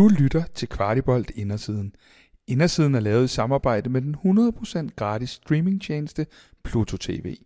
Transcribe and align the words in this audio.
Du 0.00 0.08
lytter 0.08 0.42
til 0.54 0.68
Kvartibolt 0.68 1.30
Indersiden. 1.30 1.94
Indersiden 2.46 2.94
er 2.94 3.00
lavet 3.00 3.24
i 3.24 3.28
samarbejde 3.28 3.90
med 3.90 4.02
den 4.02 4.16
100% 4.88 4.94
gratis 4.96 5.30
streamingtjeneste 5.30 6.26
Pluto 6.64 6.96
TV. 6.96 7.36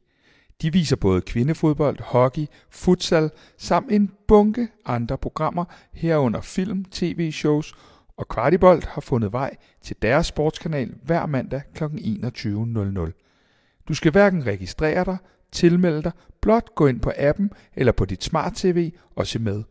De 0.62 0.72
viser 0.72 0.96
både 0.96 1.20
kvindefodbold, 1.20 2.02
hockey, 2.02 2.46
futsal 2.70 3.30
samt 3.58 3.92
en 3.92 4.10
bunke 4.28 4.68
andre 4.84 5.18
programmer 5.18 5.64
herunder 5.92 6.40
film, 6.40 6.84
tv-shows 6.84 7.74
og 8.16 8.28
Kvartibolt 8.28 8.84
har 8.84 9.00
fundet 9.00 9.32
vej 9.32 9.56
til 9.82 9.96
deres 10.02 10.26
sportskanal 10.26 10.94
hver 11.02 11.26
mandag 11.26 11.62
kl. 11.74 11.84
21.00. 11.84 13.84
Du 13.88 13.94
skal 13.94 14.12
hverken 14.12 14.46
registrere 14.46 15.04
dig, 15.04 15.16
tilmelde 15.52 16.02
dig, 16.02 16.12
blot 16.40 16.74
gå 16.74 16.86
ind 16.86 17.00
på 17.00 17.12
appen 17.18 17.50
eller 17.76 17.92
på 17.92 18.04
dit 18.04 18.24
smart-tv 18.24 18.92
og 19.16 19.26
se 19.26 19.38
med. 19.38 19.62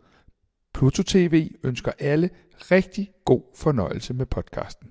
Pluto 0.74 1.04
TV 1.04 1.50
ønsker 1.64 1.92
alle 2.00 2.30
rigtig 2.72 3.12
god 3.26 3.42
fornøjelse 3.56 4.14
med 4.14 4.26
podcasten. 4.26 4.88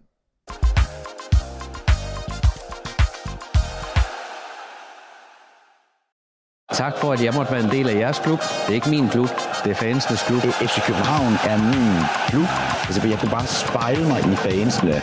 Tak 6.72 6.96
for, 6.96 7.12
at 7.12 7.24
jeg 7.24 7.34
måtte 7.34 7.52
være 7.52 7.64
en 7.64 7.70
del 7.70 7.88
af 7.88 7.94
jeres 7.94 8.18
klub. 8.18 8.38
Det 8.38 8.68
er 8.68 8.74
ikke 8.80 8.90
min 8.90 9.08
klub, 9.08 9.28
det 9.64 9.70
er 9.70 9.74
fansenes 9.74 10.22
klub. 10.28 10.42
FC 10.42 10.76
København 10.86 11.32
er 11.52 11.58
min 11.72 11.92
klub. 12.30 12.50
Altså, 12.86 13.08
jeg 13.08 13.18
kunne 13.20 13.34
bare 13.38 13.46
spejle 13.46 14.04
mig 14.12 14.20
i 14.32 14.36
fansene. 14.46 14.96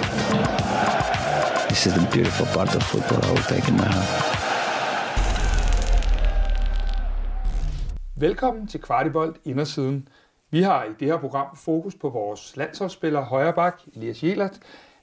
This 1.70 1.82
is 1.86 1.94
the 2.00 2.06
beautiful 2.16 2.48
part 2.56 2.72
of 2.78 2.82
football 2.92 3.22
I 3.28 3.32
will 3.36 3.48
take 3.54 3.66
in 3.72 3.76
my 3.82 3.90
heart. 3.96 4.12
Velkommen 8.26 8.68
til 8.68 8.82
Kvartibolt 8.82 9.38
Indersiden. 9.46 10.08
Vi 10.52 10.62
har 10.62 10.84
i 10.84 10.94
det 11.00 11.08
her 11.08 11.18
program 11.18 11.56
fokus 11.56 11.96
på 11.96 12.10
vores 12.10 12.58
landsholdsspiller 12.58 13.22
højre 13.22 13.54
bak, 13.54 13.82
Elias 13.96 14.24
Jelert. 14.24 14.60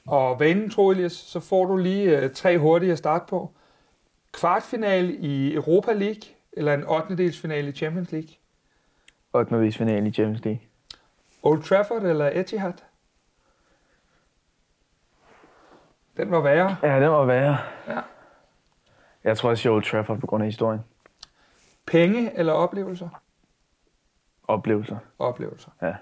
Og 0.06 0.41
vanen, 0.41 0.70
tror 0.70 0.92
Elias, 0.92 1.12
så 1.12 1.40
får 1.40 1.65
du 1.65 1.76
lige 1.76 2.24
uh, 2.24 2.30
tre 2.30 2.59
hurtige 2.59 2.93
at 2.93 2.98
starte 2.98 3.24
på. 3.29 3.51
Kvartfinale 4.32 5.12
i 5.12 5.54
Europa 5.54 5.93
League, 5.93 6.23
eller 6.52 6.74
en 6.74 6.87
8. 6.87 7.16
delsfinale 7.16 7.68
i 7.68 7.73
Champions 7.73 8.12
League? 8.12 8.29
8. 9.32 9.73
finale 9.73 10.09
i 10.09 10.12
Champions 10.12 10.45
League. 10.45 10.60
Old 11.43 11.63
Trafford 11.63 12.02
eller 12.02 12.30
Etihad? 12.35 12.73
Den 16.16 16.30
var 16.30 16.40
værre. 16.40 16.76
Ja, 16.82 17.01
den 17.01 17.10
var 17.10 17.24
værre. 17.24 17.59
Ja. 17.88 18.01
Jeg 19.24 19.38
tror, 19.38 19.51
jeg 19.51 19.59
siger 19.59 19.73
Old 19.73 19.85
Trafford 19.85 20.20
på 20.20 20.26
grund 20.26 20.42
af 20.42 20.46
historien. 20.46 20.80
Penge 21.87 22.38
eller 22.38 22.52
oplevelser? 22.52 23.09
Oplevelser. 24.48 24.96
Oplevelser. 25.18 25.70
Ja. 25.82 25.92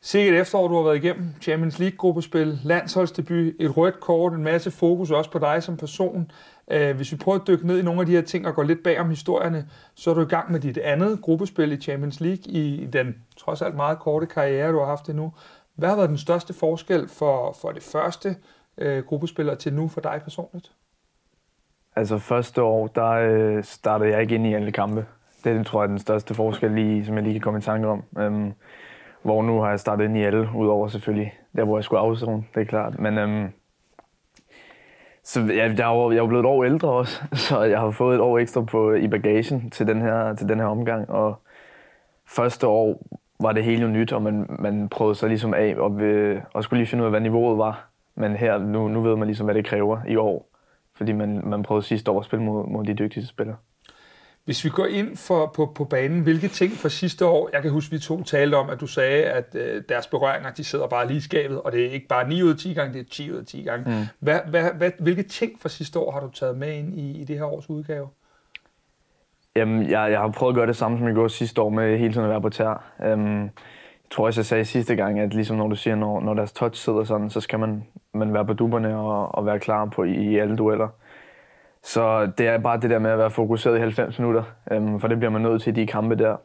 Sikkert 0.00 0.40
efterår, 0.40 0.68
du 0.68 0.74
har 0.74 0.82
været 0.82 1.04
igennem. 1.04 1.34
Champions 1.40 1.78
League-gruppespil, 1.78 2.58
landsholdsdebut, 2.64 3.54
et 3.60 3.76
rødt 3.76 4.00
kort, 4.00 4.32
en 4.32 4.42
masse 4.42 4.70
fokus 4.70 5.10
også 5.10 5.30
på 5.30 5.38
dig 5.38 5.62
som 5.62 5.76
person. 5.76 6.30
Øh, 6.70 6.96
hvis 6.96 7.12
vi 7.12 7.16
prøver 7.16 7.38
at 7.38 7.46
dykke 7.46 7.66
ned 7.66 7.78
i 7.78 7.82
nogle 7.82 8.00
af 8.00 8.06
de 8.06 8.12
her 8.12 8.22
ting 8.22 8.46
og 8.46 8.54
gå 8.54 8.62
lidt 8.62 8.82
bag 8.82 9.00
om 9.00 9.10
historierne, 9.10 9.68
så 9.94 10.10
er 10.10 10.14
du 10.14 10.20
i 10.20 10.24
gang 10.24 10.52
med 10.52 10.60
dit 10.60 10.78
andet 10.78 11.22
gruppespil 11.22 11.72
i 11.72 11.76
Champions 11.76 12.20
League 12.20 12.44
i 12.46 12.86
den 12.86 13.14
trods 13.36 13.62
alt 13.62 13.74
meget 13.74 13.98
korte 13.98 14.26
karriere, 14.26 14.72
du 14.72 14.78
har 14.78 14.86
haft 14.86 15.08
endnu. 15.08 15.32
Hvad 15.74 15.88
har 15.88 15.96
været 15.96 16.08
den 16.08 16.18
største 16.18 16.54
forskel 16.54 17.08
for, 17.08 17.56
for 17.60 17.72
det 17.72 17.82
første 17.82 18.36
øh, 18.78 19.04
gruppespil 19.04 19.50
og 19.50 19.58
til 19.58 19.74
nu 19.74 19.88
for 19.88 20.00
dig 20.00 20.20
personligt? 20.24 20.72
Altså 21.96 22.18
første 22.18 22.62
år, 22.62 22.86
der 22.86 23.10
øh, 23.10 23.64
startede 23.64 24.10
jeg 24.10 24.20
ikke 24.20 24.34
ind 24.34 24.46
i 24.46 24.54
alle 24.54 24.72
kampe. 24.72 25.06
Det 25.44 25.66
tror 25.66 25.80
jeg 25.80 25.84
er 25.84 25.88
den 25.88 25.98
største 25.98 26.34
forskel, 26.34 26.70
lige, 26.70 27.04
som 27.04 27.14
jeg 27.14 27.22
lige 27.22 27.34
kan 27.34 27.40
komme 27.40 27.58
i 27.58 27.62
tanke 27.62 27.88
om. 27.88 28.02
Øhm, 28.18 28.52
hvor 29.22 29.42
nu 29.42 29.60
har 29.60 29.70
jeg 29.70 29.80
startet 29.80 30.04
ind 30.04 30.16
i 30.16 30.22
alle, 30.22 30.48
udover 30.56 30.88
selvfølgelig 30.88 31.34
der, 31.56 31.64
hvor 31.64 31.76
jeg 31.76 31.84
skulle 31.84 32.00
afzone, 32.00 32.44
det 32.54 32.60
er 32.60 32.64
klart. 32.64 32.98
Men 32.98 33.18
øhm, 33.18 33.48
så 35.22 35.40
jeg, 35.40 35.78
jeg, 35.78 35.90
er 35.90 35.94
jo, 35.94 36.10
jeg 36.10 36.18
er 36.18 36.26
blevet 36.26 36.42
et 36.42 36.48
år 36.48 36.64
ældre 36.64 36.88
også, 36.88 37.22
så 37.48 37.62
jeg 37.62 37.80
har 37.80 37.90
fået 37.90 38.14
et 38.14 38.20
år 38.20 38.38
ekstra 38.38 38.62
på, 38.62 38.92
i 38.92 39.08
bagagen 39.08 39.70
til 39.70 39.86
den, 39.86 40.00
her, 40.00 40.34
til 40.34 40.48
den 40.48 40.58
her 40.58 40.66
omgang. 40.66 41.10
Og 41.10 41.42
første 42.26 42.66
år 42.66 43.02
var 43.40 43.52
det 43.52 43.64
hele 43.64 43.82
jo 43.82 43.88
nyt, 43.88 44.12
og 44.12 44.22
man, 44.22 44.46
man 44.58 44.88
prøvede 44.88 45.14
sig 45.14 45.28
ligesom 45.28 45.54
af 45.54 45.74
og, 45.78 45.98
ved, 45.98 46.40
og 46.54 46.64
skulle 46.64 46.78
lige 46.78 46.88
finde 46.88 47.02
ud 47.02 47.06
af, 47.06 47.12
hvad 47.12 47.20
niveauet 47.20 47.58
var. 47.58 47.88
Men 48.14 48.36
her, 48.36 48.58
nu, 48.58 48.88
nu 48.88 49.00
ved 49.00 49.16
man 49.16 49.26
ligesom, 49.26 49.44
hvad 49.44 49.54
det 49.54 49.66
kræver 49.66 49.98
i 50.08 50.16
år. 50.16 50.48
Fordi 50.94 51.12
man, 51.12 51.40
man 51.44 51.62
prøvede 51.62 51.86
sidste 51.86 52.10
år 52.10 52.18
at 52.18 52.24
spille 52.24 52.44
mod, 52.44 52.66
mod 52.66 52.84
de 52.84 52.94
dygtigste 52.94 53.28
spillere. 53.28 53.56
Hvis 54.48 54.64
vi 54.64 54.70
går 54.70 54.86
ind 54.86 55.16
for, 55.16 55.46
på, 55.46 55.66
på 55.66 55.84
banen, 55.84 56.20
hvilke 56.20 56.48
ting 56.48 56.72
fra 56.72 56.88
sidste 56.88 57.26
år, 57.26 57.50
jeg 57.52 57.62
kan 57.62 57.70
huske, 57.70 57.90
vi 57.90 57.98
to 57.98 58.22
talte 58.22 58.54
om, 58.54 58.70
at 58.70 58.80
du 58.80 58.86
sagde, 58.86 59.24
at 59.24 59.54
øh, 59.54 59.82
deres 59.88 60.06
berøringer, 60.06 60.50
de 60.50 60.64
sidder 60.64 60.86
bare 60.86 61.06
lige 61.06 61.16
i 61.16 61.20
skabet, 61.20 61.60
og 61.62 61.72
det 61.72 61.86
er 61.86 61.90
ikke 61.90 62.06
bare 62.08 62.28
9 62.28 62.42
ud 62.42 62.50
af 62.50 62.56
10 62.56 62.74
gange, 62.74 62.92
det 62.92 63.00
er 63.00 63.10
10 63.10 63.32
ud 63.32 63.36
af 63.36 63.46
10 63.46 63.62
gange. 63.62 63.90
Mm. 63.90 64.06
Hvad, 64.18 64.40
hvad, 64.46 64.70
hvad, 64.76 64.90
hvilke 64.98 65.22
ting 65.22 65.52
fra 65.60 65.68
sidste 65.68 65.98
år 65.98 66.12
har 66.12 66.20
du 66.20 66.30
taget 66.30 66.58
med 66.58 66.72
ind 66.72 66.94
i, 66.94 67.20
i 67.20 67.24
det 67.24 67.38
her 67.38 67.44
års 67.44 67.70
udgave? 67.70 68.08
Jamen, 69.56 69.90
jeg, 69.90 70.10
jeg 70.10 70.20
har 70.20 70.28
prøvet 70.28 70.52
at 70.52 70.56
gøre 70.56 70.66
det 70.66 70.76
samme, 70.76 70.98
som 70.98 71.06
jeg 71.06 71.14
gjorde 71.14 71.30
sidste 71.30 71.60
år, 71.62 71.68
med 71.68 71.98
hele 71.98 72.12
tiden 72.12 72.24
at 72.24 72.30
være 72.30 72.42
på 72.42 72.50
tær. 72.50 72.84
Um, 73.12 73.42
jeg 73.42 73.50
tror 74.10 74.26
også, 74.26 74.40
jeg 74.40 74.46
sagde 74.46 74.64
sidste 74.64 74.96
gang, 74.96 75.20
at 75.20 75.34
ligesom 75.34 75.56
når 75.56 75.68
du 75.68 75.76
siger, 75.76 75.96
når, 75.96 76.20
når 76.20 76.34
deres 76.34 76.52
touch 76.52 76.84
sidder 76.84 77.04
sådan, 77.04 77.30
så 77.30 77.40
skal 77.40 77.58
man, 77.58 77.84
man 78.14 78.34
være 78.34 78.46
på 78.46 78.52
duberne 78.52 78.96
og, 78.96 79.34
og 79.34 79.46
være 79.46 79.58
klar 79.58 79.84
på 79.84 80.04
i, 80.04 80.12
i 80.12 80.38
alle 80.38 80.56
dueller. 80.56 80.88
Så 81.88 82.26
det 82.38 82.46
er 82.46 82.58
bare 82.58 82.80
det 82.80 82.90
der 82.90 82.98
med 82.98 83.10
at 83.10 83.18
være 83.18 83.30
fokuseret 83.30 83.76
i 83.76 83.80
90 83.80 84.18
minutter, 84.18 84.42
øhm, 84.70 85.00
for 85.00 85.08
det 85.08 85.18
bliver 85.18 85.30
man 85.30 85.42
nødt 85.42 85.62
til 85.62 85.70
i 85.70 85.80
de 85.80 85.86
kampe 85.86 86.14
der. 86.14 86.36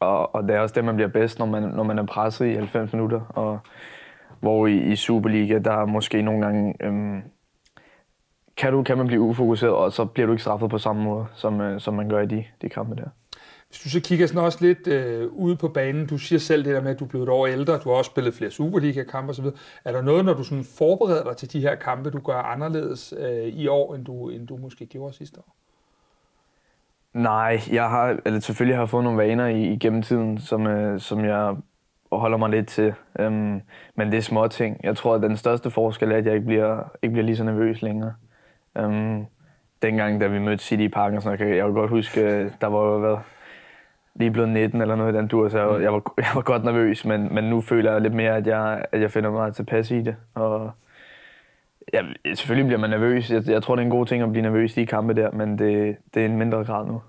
Og, 0.00 0.34
og 0.34 0.42
det 0.42 0.56
er 0.56 0.60
også 0.60 0.74
det, 0.74 0.84
man 0.84 0.94
bliver 0.94 1.08
bedst, 1.08 1.38
når 1.38 1.46
man, 1.46 1.62
når 1.62 1.82
man 1.82 1.98
er 1.98 2.06
presset 2.06 2.46
i 2.46 2.54
90 2.54 2.92
minutter. 2.92 3.20
Og 3.20 3.58
hvor 4.40 4.66
i, 4.66 4.76
i 4.76 4.96
Superliga, 4.96 5.58
der 5.58 5.72
er 5.72 5.86
måske 5.86 6.22
nogle 6.22 6.46
gange... 6.46 6.74
Øhm, 6.80 7.22
kan, 8.56 8.72
du, 8.72 8.82
kan 8.82 8.98
man 8.98 9.06
blive 9.06 9.20
ufokuseret, 9.20 9.74
og 9.74 9.92
så 9.92 10.04
bliver 10.04 10.26
du 10.26 10.32
ikke 10.32 10.42
straffet 10.42 10.70
på 10.70 10.78
samme 10.78 11.02
måde, 11.02 11.26
som, 11.34 11.60
øh, 11.60 11.80
som 11.80 11.94
man 11.94 12.08
gør 12.08 12.20
i 12.20 12.26
de, 12.26 12.44
de 12.62 12.68
kampe 12.68 12.96
der. 12.96 13.08
Hvis 13.70 13.80
du 13.80 13.88
så 13.88 14.00
kigger 14.00 14.26
sådan 14.26 14.42
også 14.42 14.58
lidt 14.60 14.86
øh, 14.86 15.28
ude 15.32 15.56
på 15.56 15.68
banen, 15.68 16.06
du 16.06 16.18
siger 16.18 16.38
selv 16.38 16.64
det 16.64 16.74
der 16.74 16.80
med, 16.80 16.90
at 16.90 17.00
du 17.00 17.04
er 17.04 17.08
blevet 17.08 17.22
et 17.24 17.28
år 17.28 17.46
ældre, 17.46 17.78
du 17.78 17.88
har 17.88 17.96
også 17.96 18.10
spillet 18.10 18.34
flere 18.34 18.50
Superliga-kampe 18.50 19.30
osv. 19.30 19.44
Er 19.84 19.92
der 19.92 20.02
noget, 20.02 20.24
når 20.24 20.34
du 20.34 20.44
sådan 20.44 20.64
forbereder 20.64 21.24
dig 21.24 21.36
til 21.36 21.52
de 21.52 21.60
her 21.60 21.74
kampe, 21.74 22.10
du 22.10 22.20
gør 22.20 22.36
anderledes 22.36 23.14
øh, 23.18 23.46
i 23.46 23.66
år, 23.66 23.94
end 23.94 24.04
du, 24.04 24.28
end 24.28 24.46
du 24.46 24.56
måske 24.56 24.86
gjorde 24.86 25.14
sidste 25.14 25.38
år? 25.38 25.54
Nej, 27.12 27.60
jeg 27.72 27.90
har 27.90 28.18
eller 28.24 28.40
selvfølgelig 28.40 28.76
har 28.76 28.82
jeg 28.82 28.88
fået 28.88 29.04
nogle 29.04 29.18
vaner 29.18 29.46
i, 29.46 29.72
igennem 29.72 30.02
tiden, 30.02 30.38
som, 30.38 30.66
øh, 30.66 31.00
som 31.00 31.24
jeg 31.24 31.56
holder 32.12 32.38
mig 32.38 32.50
lidt 32.50 32.68
til. 32.68 32.94
Øhm, 33.18 33.60
men 33.94 34.12
det 34.12 34.14
er 34.14 34.22
små 34.22 34.48
ting. 34.48 34.80
Jeg 34.84 34.96
tror, 34.96 35.14
at 35.14 35.22
den 35.22 35.36
største 35.36 35.70
forskel 35.70 36.12
er, 36.12 36.16
at 36.16 36.26
jeg 36.26 36.34
ikke 36.34 36.46
bliver, 36.46 36.96
ikke 37.02 37.12
bliver 37.12 37.24
lige 37.26 37.36
så 37.36 37.44
nervøs 37.44 37.82
længere. 37.82 38.14
Øhm, 38.78 39.26
dengang, 39.82 40.20
da 40.20 40.26
vi 40.26 40.38
mødte 40.38 40.64
City 40.64 40.82
i 40.82 40.88
parken, 40.88 41.20
så 41.20 41.36
kan 41.36 41.48
jeg, 41.48 41.56
jeg 41.56 41.64
kan 41.64 41.74
godt 41.74 41.90
huske, 41.90 42.20
øh, 42.20 42.50
der 42.60 42.66
var 42.66 42.84
jo 42.84 43.18
lige 44.14 44.30
blevet 44.30 44.48
19 44.48 44.80
eller 44.80 44.96
noget 44.96 45.14
i 45.14 45.16
den 45.16 45.28
tur, 45.28 45.48
så 45.48 45.58
jeg, 45.58 45.82
jeg, 45.82 45.92
var, 45.92 46.14
jeg 46.16 46.30
var 46.34 46.42
godt 46.42 46.64
nervøs, 46.64 47.04
men, 47.04 47.34
men 47.34 47.44
nu 47.44 47.60
føler 47.60 47.92
jeg 47.92 48.00
lidt 48.00 48.14
mere, 48.14 48.36
at 48.36 48.46
jeg, 48.46 48.84
at 48.92 49.00
jeg 49.00 49.10
finder 49.10 49.30
mig 49.30 49.54
tilpas 49.54 49.90
i 49.90 50.00
det. 50.00 50.16
Og 50.34 50.70
ja, 51.92 52.02
selvfølgelig 52.34 52.66
bliver 52.66 52.80
man 52.80 52.90
nervøs. 52.90 53.30
Jeg, 53.30 53.48
jeg 53.48 53.62
tror, 53.62 53.76
det 53.76 53.82
er 53.82 53.84
en 53.84 53.90
god 53.90 54.06
ting 54.06 54.22
at 54.22 54.30
blive 54.30 54.42
nervøs 54.42 54.76
i 54.76 54.80
de 54.80 54.86
kampe 54.86 55.14
der, 55.14 55.30
men 55.30 55.58
det, 55.58 55.96
det 56.14 56.22
er 56.22 56.26
en 56.26 56.36
mindre 56.36 56.64
grad 56.64 56.86
nu. 56.86 57.02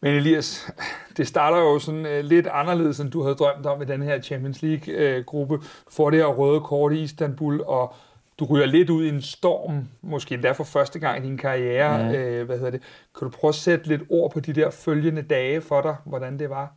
Men 0.00 0.14
Elias, 0.14 0.72
det 1.16 1.26
starter 1.26 1.58
jo 1.58 1.78
sådan 1.78 2.06
uh, 2.06 2.24
lidt 2.24 2.46
anderledes, 2.46 3.00
end 3.00 3.10
du 3.10 3.22
havde 3.22 3.34
drømt 3.34 3.66
om 3.66 3.82
i 3.82 3.84
den 3.84 4.02
her 4.02 4.20
Champions 4.20 4.62
League-gruppe. 4.62 5.54
Uh, 5.54 5.60
du 5.60 5.90
får 5.90 6.10
det 6.10 6.18
her 6.18 6.26
røde 6.26 6.60
kort 6.60 6.92
i 6.92 7.02
Istanbul, 7.02 7.60
og 7.66 7.94
du 8.38 8.44
ryger 8.44 8.66
lidt 8.66 8.90
ud 8.90 9.04
i 9.04 9.08
en 9.08 9.22
storm, 9.22 9.88
måske 10.02 10.34
endda 10.34 10.52
for 10.52 10.64
første 10.64 10.98
gang 10.98 11.24
i 11.24 11.28
din 11.28 11.36
karriere. 11.36 12.02
Mm. 12.02 12.14
Øh, 12.14 12.46
hvad 12.46 12.56
hedder 12.56 12.70
det? 12.70 12.82
Kan 13.18 13.28
du 13.28 13.30
prøve 13.30 13.48
at 13.48 13.54
sætte 13.54 13.88
lidt 13.88 14.02
ord 14.10 14.32
på 14.32 14.40
de 14.40 14.52
der 14.52 14.70
følgende 14.70 15.22
dage 15.22 15.60
for 15.60 15.80
dig, 15.80 15.96
hvordan 16.04 16.38
det 16.38 16.50
var? 16.50 16.72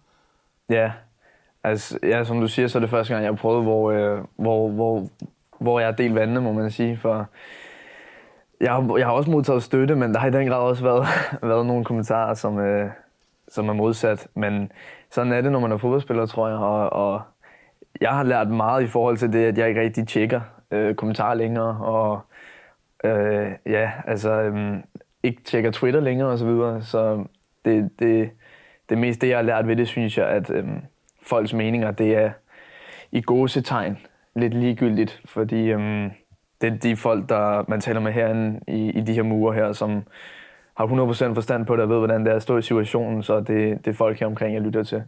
Ja, 0.69 0.91
altså, 1.63 1.99
ja, 2.03 2.23
som 2.23 2.41
du 2.41 2.47
siger, 2.47 2.67
så 2.67 2.77
er 2.77 2.79
det 2.79 2.89
første 2.89 3.13
gang, 3.13 3.23
jeg 3.23 3.31
har 3.31 3.37
prøvet, 3.37 3.63
hvor, 3.63 3.91
øh, 3.91 4.19
hvor, 4.35 4.69
hvor, 4.69 5.07
hvor 5.59 5.79
jeg 5.79 5.87
har 5.87 5.93
delt 5.93 6.15
vandene, 6.15 6.41
må 6.41 6.53
man 6.53 6.71
sige. 6.71 6.97
For 6.97 7.27
jeg 8.61 8.71
har, 8.71 8.97
jeg 8.97 9.05
har 9.05 9.13
også 9.13 9.31
modtaget 9.31 9.63
støtte, 9.63 9.95
men 9.95 10.13
der 10.13 10.19
har 10.19 10.27
i 10.27 10.31
den 10.31 10.47
grad 10.47 10.59
også 10.59 10.83
været, 10.83 11.07
været 11.49 11.65
nogle 11.65 11.85
kommentarer, 11.85 12.33
som, 12.33 12.59
øh, 12.59 12.89
som 13.47 13.69
er 13.69 13.73
modsat. 13.73 14.27
Men 14.35 14.71
sådan 15.09 15.33
er 15.33 15.41
det, 15.41 15.51
når 15.51 15.59
man 15.59 15.71
er 15.71 15.77
fodboldspiller, 15.77 16.25
tror 16.25 16.47
jeg. 16.47 16.57
Og, 16.57 16.93
og 16.93 17.21
jeg 18.01 18.11
har 18.11 18.23
lært 18.23 18.47
meget 18.47 18.83
i 18.83 18.87
forhold 18.87 19.17
til 19.17 19.33
det, 19.33 19.45
at 19.45 19.57
jeg 19.57 19.69
ikke 19.69 19.81
rigtig 19.81 20.07
tjekker 20.07 20.41
øh, 20.71 20.95
kommentarer 20.95 21.33
længere, 21.33 21.77
og 21.85 22.21
øh, 23.03 23.51
ja, 23.65 23.91
altså 24.07 24.31
øh, 24.31 24.77
ikke 25.23 25.41
tjekker 25.43 25.71
Twitter 25.71 25.99
længere 25.99 26.29
og 26.29 26.37
så 26.37 26.45
videre. 26.45 26.81
Så 26.81 27.25
det, 27.65 27.89
det, 27.99 28.29
det 28.89 28.97
meste, 28.97 29.21
det, 29.21 29.29
jeg 29.29 29.37
har 29.37 29.43
lært 29.43 29.67
ved 29.67 29.75
det, 29.75 29.87
synes 29.87 30.17
jeg, 30.17 30.27
at 30.27 30.49
øh, 30.49 30.67
folks 31.23 31.53
meninger, 31.53 31.91
det 31.91 32.15
er 32.15 32.31
i 33.11 33.21
gåsetegn 33.21 33.97
lidt 34.35 34.53
ligegyldigt, 34.53 35.21
fordi 35.25 35.71
øh, 35.71 36.11
det 36.61 36.73
er 36.73 36.77
de 36.77 36.95
folk, 36.95 37.29
der 37.29 37.65
man 37.67 37.81
taler 37.81 37.99
med 37.99 38.11
herinde 38.11 38.59
i, 38.67 38.89
i 38.89 39.01
de 39.01 39.13
her 39.13 39.23
mure 39.23 39.53
her, 39.53 39.73
som 39.73 40.03
har 40.77 40.87
100% 41.31 41.33
forstand 41.33 41.65
på 41.65 41.75
det 41.75 41.83
og 41.83 41.89
ved, 41.89 41.97
hvordan 41.97 42.25
det 42.25 42.31
er 42.31 42.35
at 42.35 42.41
stå 42.41 42.57
i 42.57 42.61
situationen, 42.61 43.23
så 43.23 43.39
det, 43.39 43.85
det 43.85 43.87
er 43.87 43.93
folk 43.93 44.19
her 44.19 44.27
omkring, 44.27 44.53
jeg 44.53 44.61
lytter 44.61 44.83
til. 44.83 45.03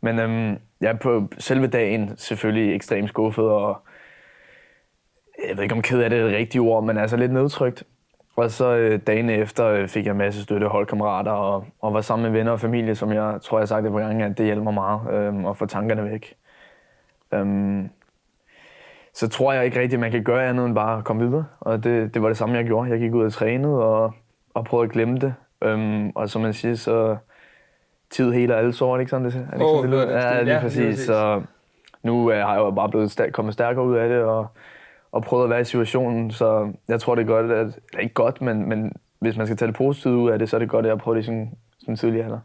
Men 0.00 0.18
øhm, 0.18 0.58
jeg 0.80 0.90
er 0.90 0.96
på 0.96 1.28
selve 1.38 1.66
dagen 1.66 2.16
selvfølgelig 2.16 2.74
ekstremt 2.74 3.08
skuffet, 3.08 3.44
og 3.44 3.82
jeg 5.48 5.56
ved 5.56 5.62
ikke, 5.62 5.74
om 5.74 5.82
ked 5.82 6.02
af 6.02 6.10
det 6.10 6.18
er 6.18 6.24
det 6.26 6.36
rigtige 6.36 6.60
ord, 6.62 6.84
men 6.84 6.98
altså 6.98 7.16
lidt 7.16 7.32
nedtrykt. 7.32 7.82
Og 8.36 8.50
så 8.50 8.76
øh, 8.76 9.00
dagen 9.06 9.30
efter 9.30 9.66
øh, 9.66 9.88
fik 9.88 10.04
jeg 10.06 10.12
en 10.12 10.18
masse 10.18 10.42
støtte, 10.42 10.66
holdkammerater 10.66 11.30
og, 11.30 11.64
og 11.80 11.94
var 11.94 12.00
sammen 12.00 12.32
med 12.32 12.38
venner 12.38 12.52
og 12.52 12.60
familie, 12.60 12.94
som 12.94 13.12
jeg 13.12 13.38
tror, 13.42 13.58
jeg 13.58 13.60
har 13.60 13.66
sagt 13.66 13.84
det 13.84 13.92
på 13.92 13.98
gange, 13.98 14.24
at 14.24 14.38
det 14.38 14.46
hjælper 14.46 14.62
mig 14.64 14.74
meget 14.74 15.00
øh, 15.12 15.50
at 15.50 15.56
få 15.56 15.66
tankerne 15.66 16.10
væk. 16.10 16.34
Øhm, 17.34 17.88
så 19.14 19.28
tror 19.28 19.52
jeg 19.52 19.64
ikke 19.64 19.80
rigtigt, 19.80 19.94
at 19.94 20.00
man 20.00 20.10
kan 20.10 20.24
gøre 20.24 20.46
andet 20.48 20.66
end 20.66 20.74
bare 20.74 20.98
at 20.98 21.04
komme 21.04 21.26
videre. 21.28 21.44
Og 21.60 21.84
det, 21.84 22.14
det 22.14 22.22
var 22.22 22.28
det 22.28 22.36
samme, 22.36 22.56
jeg 22.56 22.64
gjorde. 22.64 22.90
Jeg 22.90 22.98
gik 22.98 23.14
ud 23.14 23.24
og 23.24 23.32
trænede 23.32 23.84
og, 23.84 24.14
og 24.54 24.64
prøvede 24.64 24.84
at 24.86 24.92
glemme 24.92 25.18
det. 25.18 25.34
Øhm, 25.62 26.10
og 26.14 26.30
som 26.30 26.42
man 26.42 26.52
siger, 26.52 26.74
så 26.74 27.16
tid 28.10 28.32
hele 28.32 28.54
alle 28.56 28.72
sår, 28.72 28.92
er 28.92 28.96
det 28.96 29.00
ikke 29.00 29.10
sådan, 29.10 29.24
det, 29.26 29.34
er 29.34 29.38
det, 29.40 29.52
ikke 29.52 29.64
Åh, 29.66 29.76
sådan, 29.84 29.92
det 29.92 30.08
det 30.08 30.14
er 30.14 30.20
det. 30.30 30.36
Ja, 30.36 30.42
lige 30.42 30.54
Ja, 30.54 30.60
præcis. 30.60 30.78
lige 30.78 30.88
præcis. 30.90 31.06
Så 31.06 31.42
nu 32.02 32.30
øh, 32.32 32.38
har 32.46 32.52
jeg 32.54 32.60
jo 32.60 32.70
bare 32.70 32.88
blevet 32.88 33.10
stær- 33.10 33.30
kommet 33.30 33.54
stærkere 33.54 33.84
ud 33.84 33.96
af 33.96 34.08
det, 34.08 34.22
og, 34.22 34.46
og 35.12 35.22
prøvet 35.22 35.44
at 35.44 35.50
være 35.50 35.60
i 35.60 35.64
situationen. 35.64 36.30
Så 36.30 36.72
jeg 36.88 37.00
tror, 37.00 37.14
det 37.14 37.22
er 37.22 37.26
godt, 37.26 37.50
at, 37.52 37.66
eller 37.66 38.00
ikke 38.00 38.14
godt, 38.14 38.40
men, 38.40 38.68
men 38.68 38.92
hvis 39.18 39.36
man 39.36 39.46
skal 39.46 39.56
tage 39.56 39.66
det 39.66 39.76
positivt 39.76 40.14
ud 40.14 40.30
af 40.30 40.38
det, 40.38 40.50
så 40.50 40.56
er 40.56 40.60
det 40.60 40.68
godt, 40.68 40.86
at 40.86 40.90
jeg 40.90 40.98
prøver 40.98 41.14
det 41.14 41.22
i 41.22 41.26
sådan, 41.26 41.54
sådan 41.78 41.96
tidligere 41.96 42.24
alder. 42.24 42.40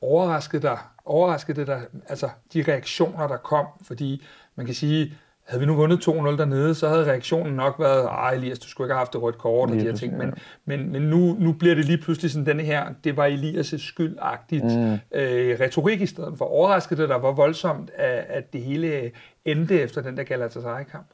overraskede 0.00 0.62
dig, 0.62 0.78
overraskede 1.04 1.60
det 1.60 1.66
dig, 1.66 1.80
altså 2.08 2.28
de 2.52 2.64
reaktioner, 2.68 3.28
der 3.28 3.36
kom, 3.36 3.66
fordi 3.82 4.24
man 4.56 4.66
kan 4.66 4.74
sige, 4.74 5.14
havde 5.48 5.60
vi 5.60 5.66
nu 5.66 5.74
vundet 5.74 6.08
2-0 6.08 6.12
dernede, 6.12 6.74
så 6.74 6.88
havde 6.88 7.04
reaktionen 7.04 7.56
nok 7.56 7.74
været, 7.78 8.04
ej 8.04 8.32
Elias, 8.32 8.58
du 8.58 8.68
skulle 8.68 8.86
ikke 8.86 8.94
have 8.94 8.98
haft 8.98 9.12
det 9.12 9.22
rødt 9.22 9.38
kort 9.38 9.70
og 9.70 9.76
de 9.76 9.80
her 9.80 9.96
ting, 9.96 10.16
men, 10.16 10.34
men, 10.64 10.92
men 10.92 11.02
nu, 11.02 11.36
nu 11.38 11.52
bliver 11.52 11.74
det 11.74 11.84
lige 11.84 11.98
pludselig 11.98 12.30
sådan 12.30 12.46
denne 12.46 12.62
her, 12.62 12.86
det 13.04 13.16
var 13.16 13.26
Elias' 13.28 13.88
skyldagtigt 13.88 14.64
mm. 14.64 14.92
øh, 14.92 15.60
retorik 15.60 16.00
i 16.00 16.06
stedet 16.06 16.38
for. 16.38 16.44
Overraskede 16.44 17.02
det 17.02 17.08
dig, 17.08 17.18
hvor 17.18 17.32
voldsomt, 17.32 17.90
at, 17.94 18.24
at 18.28 18.52
det 18.52 18.62
hele 18.62 19.10
endte 19.44 19.80
efter 19.80 20.02
den 20.02 20.16
der 20.16 20.22
Galatasaray-kamp? 20.22 21.06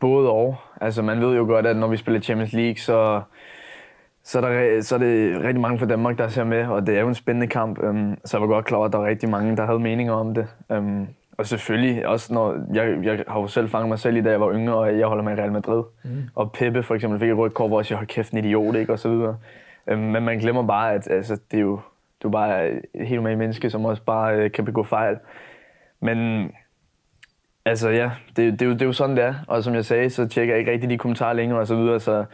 Både 0.00 0.30
og. 0.30 0.56
Altså, 0.80 1.02
man 1.02 1.20
ved 1.20 1.36
jo 1.36 1.44
godt, 1.44 1.66
at 1.66 1.76
når 1.76 1.86
vi 1.86 1.96
spiller 1.96 2.20
Champions 2.20 2.52
League, 2.52 2.76
så, 2.76 3.20
så, 4.22 4.40
er, 4.40 4.42
der, 4.42 4.80
så 4.80 4.94
er 4.94 4.98
det 4.98 5.40
rigtig 5.42 5.60
mange 5.60 5.78
fra 5.78 5.86
Danmark, 5.86 6.18
der 6.18 6.28
ser 6.28 6.44
med, 6.44 6.66
og 6.66 6.86
det 6.86 6.96
er 6.96 7.00
jo 7.00 7.08
en 7.08 7.14
spændende 7.14 7.46
kamp. 7.46 7.78
Um, 7.78 8.16
så 8.24 8.36
jeg 8.36 8.42
var 8.42 8.54
godt 8.54 8.64
klar 8.64 8.78
over, 8.78 8.86
at 8.86 8.92
der 8.92 8.98
var 8.98 9.06
rigtig 9.06 9.28
mange, 9.28 9.56
der 9.56 9.66
havde 9.66 9.78
meninger 9.78 10.12
om 10.12 10.34
det. 10.34 10.46
Um, 10.68 11.08
og 11.38 11.46
selvfølgelig 11.46 12.06
også, 12.06 12.34
når 12.34 12.56
jeg, 12.74 13.04
jeg 13.04 13.24
har 13.28 13.40
jo 13.40 13.46
selv 13.46 13.68
fanget 13.68 13.88
mig 13.88 13.98
selv 13.98 14.16
i, 14.16 14.20
da 14.20 14.30
jeg 14.30 14.40
var 14.40 14.52
yngre, 14.52 14.74
og 14.74 14.98
jeg 14.98 15.06
holder 15.06 15.24
med 15.24 15.38
Real 15.38 15.52
Madrid. 15.52 15.82
Mm. 16.04 16.10
Og 16.34 16.52
Peppe 16.52 16.82
for 16.82 16.94
eksempel 16.94 17.20
fik 17.20 17.30
et 17.30 17.36
rødt 17.36 17.54
kort, 17.54 17.70
hvor 17.70 17.80
jeg 17.80 17.86
siger, 17.86 17.98
hold 17.98 18.08
kæft, 18.08 18.32
en 18.32 18.38
idiot, 18.38 18.74
ikke? 18.74 18.92
Og 18.92 18.98
så 18.98 19.08
videre. 19.08 19.36
Um, 19.92 19.98
men 19.98 20.22
man 20.22 20.38
glemmer 20.38 20.66
bare, 20.66 20.92
at 20.92 21.10
altså, 21.10 21.40
det 21.50 21.56
er 21.56 21.62
jo 21.62 21.80
du 22.22 22.28
er 22.28 22.32
bare 22.32 22.70
et 22.70 22.82
helt 22.94 23.14
normalt 23.14 23.38
menneske, 23.38 23.70
som 23.70 23.84
også 23.84 24.02
bare 24.02 24.36
øh, 24.36 24.52
kan 24.52 24.64
begå 24.64 24.82
fejl. 24.82 25.16
Men 26.00 26.50
Altså 27.64 27.88
ja, 27.88 28.10
det, 28.36 28.52
det, 28.52 28.62
er 28.62 28.66
jo, 28.66 28.72
det 28.72 28.82
er 28.82 28.86
jo 28.86 28.92
sådan, 28.92 29.16
det 29.16 29.24
er. 29.24 29.34
Og 29.48 29.64
som 29.64 29.74
jeg 29.74 29.84
sagde, 29.84 30.10
så 30.10 30.28
tjekker 30.28 30.54
jeg 30.54 30.58
ikke 30.58 30.72
rigtig 30.72 30.90
de 30.90 30.98
kommentarer 30.98 31.32
længere 31.32 31.60
og 31.60 31.66
så 31.66 31.76
videre, 31.76 32.00
så 32.00 32.24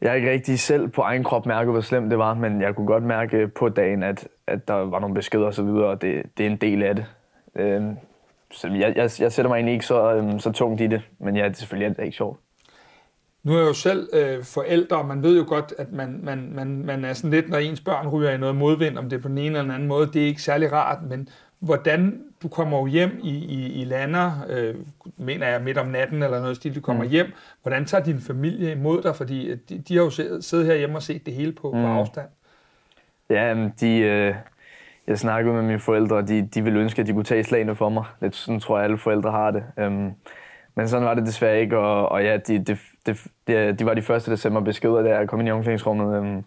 jeg 0.00 0.10
har 0.10 0.16
ikke 0.16 0.30
rigtig 0.30 0.60
selv 0.60 0.88
på 0.88 1.02
egen 1.02 1.24
krop 1.24 1.46
mærket, 1.46 1.72
hvor 1.72 1.80
slemt 1.80 2.10
det 2.10 2.18
var, 2.18 2.34
men 2.34 2.60
jeg 2.60 2.74
kunne 2.74 2.86
godt 2.86 3.02
mærke 3.02 3.48
på 3.48 3.68
dagen, 3.68 4.02
at, 4.02 4.28
at 4.46 4.68
der 4.68 4.74
var 4.74 4.98
nogle 4.98 5.14
beskeder 5.14 5.46
og 5.46 5.54
så 5.54 5.62
videre, 5.62 5.86
og 5.86 6.02
det, 6.02 6.22
det 6.38 6.46
er 6.46 6.50
en 6.50 6.56
del 6.56 6.82
af 6.82 6.96
det. 6.96 7.06
Øhm, 7.54 7.96
så 8.52 8.68
jeg, 8.68 8.92
jeg, 8.96 9.10
jeg 9.18 9.32
sætter 9.32 9.48
mig 9.48 9.56
egentlig 9.56 9.72
ikke 9.72 9.86
så, 9.86 10.14
øhm, 10.14 10.38
så 10.38 10.52
tungt 10.52 10.80
i 10.80 10.86
det, 10.86 11.02
men 11.18 11.36
ja, 11.36 11.48
det 11.48 11.56
selvfølgelig 11.56 11.90
er 11.90 11.94
det 11.94 12.04
ikke 12.04 12.16
sjovt. 12.16 12.40
Nu 13.42 13.52
er 13.52 13.58
jeg 13.58 13.68
jo 13.68 13.72
selv 13.72 14.08
øh, 14.12 14.44
forældre, 14.44 14.96
og 14.96 15.06
man 15.06 15.22
ved 15.22 15.38
jo 15.38 15.44
godt, 15.48 15.74
at 15.78 15.92
man, 15.92 16.20
man, 16.22 16.52
man, 16.54 16.84
man 16.84 17.04
er 17.04 17.12
sådan 17.12 17.30
lidt, 17.30 17.48
når 17.48 17.58
ens 17.58 17.80
børn 17.80 18.08
ryger 18.08 18.30
i 18.30 18.38
noget 18.38 18.56
modvind, 18.56 18.98
om 18.98 19.10
det 19.10 19.16
er 19.16 19.22
på 19.22 19.28
den 19.28 19.38
ene 19.38 19.46
eller 19.46 19.62
den 19.62 19.70
anden 19.70 19.88
måde, 19.88 20.06
det 20.06 20.22
er 20.22 20.26
ikke 20.26 20.42
særlig 20.42 20.72
rart, 20.72 21.02
men 21.02 21.28
hvordan 21.60 22.24
du 22.42 22.48
kommer 22.48 22.78
jo 22.78 22.86
hjem 22.86 23.20
i, 23.22 23.30
i, 23.30 23.80
i 23.80 23.84
lander, 23.84 24.32
øh, 24.48 24.74
mener 25.16 25.46
jeg 25.46 25.62
midt 25.62 25.78
om 25.78 25.86
natten 25.86 26.22
eller 26.22 26.40
noget 26.40 26.56
stil, 26.56 26.74
du 26.74 26.80
kommer 26.80 27.04
mm. 27.04 27.10
hjem, 27.10 27.32
hvordan 27.62 27.84
tager 27.84 28.04
din 28.04 28.20
familie 28.20 28.72
imod 28.72 29.02
dig, 29.02 29.16
fordi 29.16 29.48
øh, 29.48 29.58
de, 29.68 29.78
de 29.78 29.96
har 29.96 30.02
jo 30.02 30.10
siddet, 30.40 30.66
herhjemme 30.66 30.96
og 30.96 31.02
set 31.02 31.26
det 31.26 31.34
hele 31.34 31.52
på, 31.52 31.72
mm. 31.72 31.80
på 31.80 31.86
afstand. 31.86 32.28
Ja, 33.30 33.68
de, 33.80 33.98
øh, 33.98 34.34
jeg 35.06 35.18
snakkede 35.18 35.54
med 35.54 35.62
mine 35.62 35.78
forældre, 35.78 36.16
og 36.16 36.28
de, 36.28 36.46
de 36.54 36.62
ville 36.62 36.80
ønske, 36.80 37.00
at 37.00 37.06
de 37.06 37.12
kunne 37.12 37.24
tage 37.24 37.44
slagene 37.44 37.74
for 37.74 37.88
mig. 37.88 38.04
Lidt 38.20 38.34
sådan 38.34 38.60
tror 38.60 38.76
jeg, 38.76 38.84
alle 38.84 38.98
forældre 38.98 39.30
har 39.30 39.50
det. 39.50 39.64
Um, 39.86 40.12
men 40.74 40.88
sådan 40.88 41.06
var 41.06 41.14
det 41.14 41.26
desværre 41.26 41.60
ikke, 41.60 41.78
og, 41.78 42.08
og 42.08 42.24
ja, 42.24 42.36
de, 42.36 42.58
de, 42.58 42.78
de, 43.06 43.16
de, 43.46 43.72
de 43.72 43.86
var 43.86 43.94
de 43.94 44.02
første, 44.02 44.30
der 44.30 44.36
sendte 44.36 44.52
mig 44.52 44.64
beskeder, 44.64 45.02
da 45.02 45.18
jeg 45.18 45.28
kom 45.28 45.40
ind 45.40 45.48
i 45.48 45.52
omklædningsrummet, 45.52 46.18
um, 46.18 46.44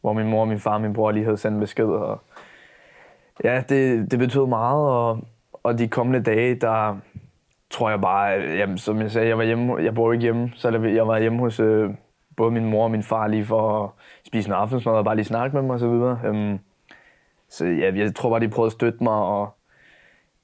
hvor 0.00 0.12
min 0.12 0.28
mor, 0.28 0.44
min 0.44 0.58
far 0.58 0.74
og 0.74 0.80
min 0.80 0.92
bror 0.92 1.10
lige 1.10 1.24
havde 1.24 1.36
sendt 1.36 1.60
besked. 1.60 1.84
Og, 1.84 2.22
ja, 3.44 3.62
det, 3.68 4.10
det 4.10 4.18
betød 4.18 4.46
meget, 4.46 4.88
og, 4.90 5.18
og 5.62 5.78
de 5.78 5.88
kommende 5.88 6.22
dage, 6.22 6.54
der 6.54 6.98
tror 7.70 7.90
jeg 7.90 8.00
bare, 8.00 8.28
jamen, 8.30 8.78
som 8.78 9.00
jeg 9.00 9.10
sagde, 9.10 9.28
jeg 9.28 9.38
var 9.38 9.44
hjemme, 9.44 9.76
jeg 9.76 9.94
bor 9.94 10.12
ikke 10.12 10.22
hjemme, 10.22 10.52
så 10.54 10.70
jeg 10.70 11.08
var 11.08 11.18
hjemme 11.18 11.38
hos 11.38 11.60
øh, 11.60 11.90
både 12.36 12.50
min 12.50 12.64
mor 12.64 12.84
og 12.84 12.90
min 12.90 13.02
far 13.02 13.26
lige 13.26 13.44
for 13.44 13.84
at 13.84 13.90
spise 14.26 14.48
en 14.48 14.54
aftensmad 14.54 14.94
og 14.94 15.04
bare 15.04 15.16
lige 15.16 15.24
snakke 15.24 15.56
med 15.56 15.62
mig 15.62 15.74
osv. 15.74 15.80
så 15.80 15.88
videre. 15.88 16.20
Øhm, 16.24 16.58
så 17.48 17.66
ja, 17.66 17.94
jeg 17.94 18.14
tror 18.14 18.30
bare, 18.30 18.40
de 18.40 18.48
prøvede 18.48 18.68
at 18.68 18.72
støtte 18.72 19.04
mig, 19.04 19.12
og 19.12 19.54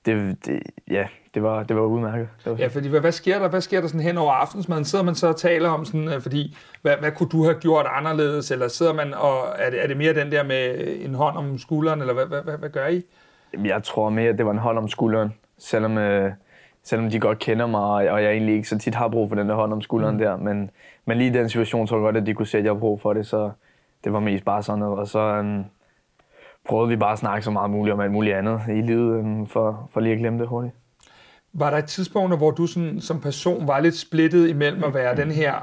det, 0.07 0.47
det, 0.47 0.63
ja, 0.91 1.07
det 1.35 1.43
var, 1.43 1.63
det 1.63 1.77
var 1.77 1.83
udmærket. 1.83 2.29
Det 2.45 2.53
var 2.53 2.59
Ja, 2.59 2.67
fordi 2.67 2.89
hvad, 2.89 3.01
hvad 3.01 3.13
sker 3.13 3.39
der? 3.39 3.49
Hvad 3.49 3.61
sker 3.61 3.81
der 3.81 3.89
sådan 3.89 4.01
hen 4.01 4.19
over 4.19 4.33
aftensmaden? 4.33 4.85
Sidder 4.85 5.05
man 5.05 5.15
så 5.15 5.29
og 5.29 5.37
taler 5.37 5.69
om 5.69 5.85
sådan, 5.85 6.09
øh, 6.09 6.21
fordi 6.21 6.57
hvad, 6.83 6.97
hvad 7.01 7.13
kunne 7.13 7.29
du 7.29 7.45
have 7.45 7.55
gjort 7.55 7.87
anderledes? 7.89 8.51
Eller 8.51 8.69
sidder 8.69 8.93
man 8.93 9.15
og 9.15 9.39
er 9.59 9.71
det, 9.71 9.83
er 9.83 9.87
det 9.87 9.97
mere 9.97 10.15
den 10.15 10.33
der 10.33 10.43
med 10.43 10.87
en 11.05 11.15
hånd 11.15 11.37
om 11.37 11.59
skulderen, 11.59 12.01
eller 12.01 12.15
hvad, 12.15 12.27
hvad, 12.27 12.43
hvad, 12.43 12.59
hvad 12.59 12.71
gør 12.71 12.87
I? 12.87 13.03
Jeg 13.65 13.83
tror 13.83 14.11
mere, 14.11 14.29
at 14.29 14.39
det 14.39 14.47
var 14.47 14.53
en 14.53 14.59
hånd 14.59 14.79
om 14.79 14.89
skulderen, 14.89 15.35
selvom, 15.59 15.99
øh, 15.99 16.33
selvom 16.83 17.11
de 17.11 17.21
godt 17.21 17.39
kender 17.39 17.67
mig, 17.67 18.11
og 18.11 18.23
jeg 18.23 18.33
egentlig 18.33 18.55
ikke 18.55 18.69
så 18.69 18.79
tit 18.79 18.95
har 18.95 19.09
brug 19.09 19.29
for 19.29 19.37
den 19.37 19.49
der 19.49 19.55
hånd 19.55 19.73
om 19.73 19.81
skulderen 19.81 20.15
mm. 20.15 20.23
der. 20.23 20.37
Men, 20.37 20.71
men 21.05 21.19
lige 21.19 21.31
i 21.31 21.33
den 21.33 21.49
situation 21.49 21.87
tror 21.87 21.97
jeg 21.97 22.03
godt, 22.03 22.17
at 22.17 22.27
de 22.27 22.35
kunne 22.35 22.47
se, 22.47 22.59
at 22.59 22.65
jeg 22.65 22.73
har 22.73 22.79
brug 22.79 23.01
for 23.01 23.13
det, 23.13 23.27
så 23.27 23.51
det 24.05 24.13
var 24.13 24.21
mest 24.21 24.45
bare 24.45 24.63
sådan 24.63 24.79
noget. 24.79 24.99
Og 24.99 25.07
så 25.07 25.39
um, 25.39 25.65
prøvede 26.71 26.89
vi 26.89 26.97
bare 26.97 27.13
at 27.13 27.19
snakke 27.19 27.45
så 27.45 27.51
meget 27.51 27.71
muligt 27.71 27.95
om 27.95 28.01
alt 28.01 28.13
muligt 28.13 28.37
andet 28.37 28.61
i 28.69 28.81
livet, 28.81 29.19
um, 29.19 29.47
for, 29.47 29.91
for 29.93 30.01
lige 30.01 30.13
at 30.13 30.19
glemme 30.19 30.39
det 30.39 30.49
hurtigt. 30.49 30.75
Var 31.53 31.71
der 31.71 31.77
et 31.77 31.85
tidspunkt, 31.85 32.37
hvor 32.37 32.51
du 32.51 32.67
sådan, 32.67 33.01
som 33.01 33.21
person 33.21 33.69
var 33.69 33.81
lidt 33.81 33.97
splittet 33.97 34.49
imellem 34.49 34.85
at 34.85 34.95
være 34.95 35.17
den 35.17 35.31
her 35.31 35.55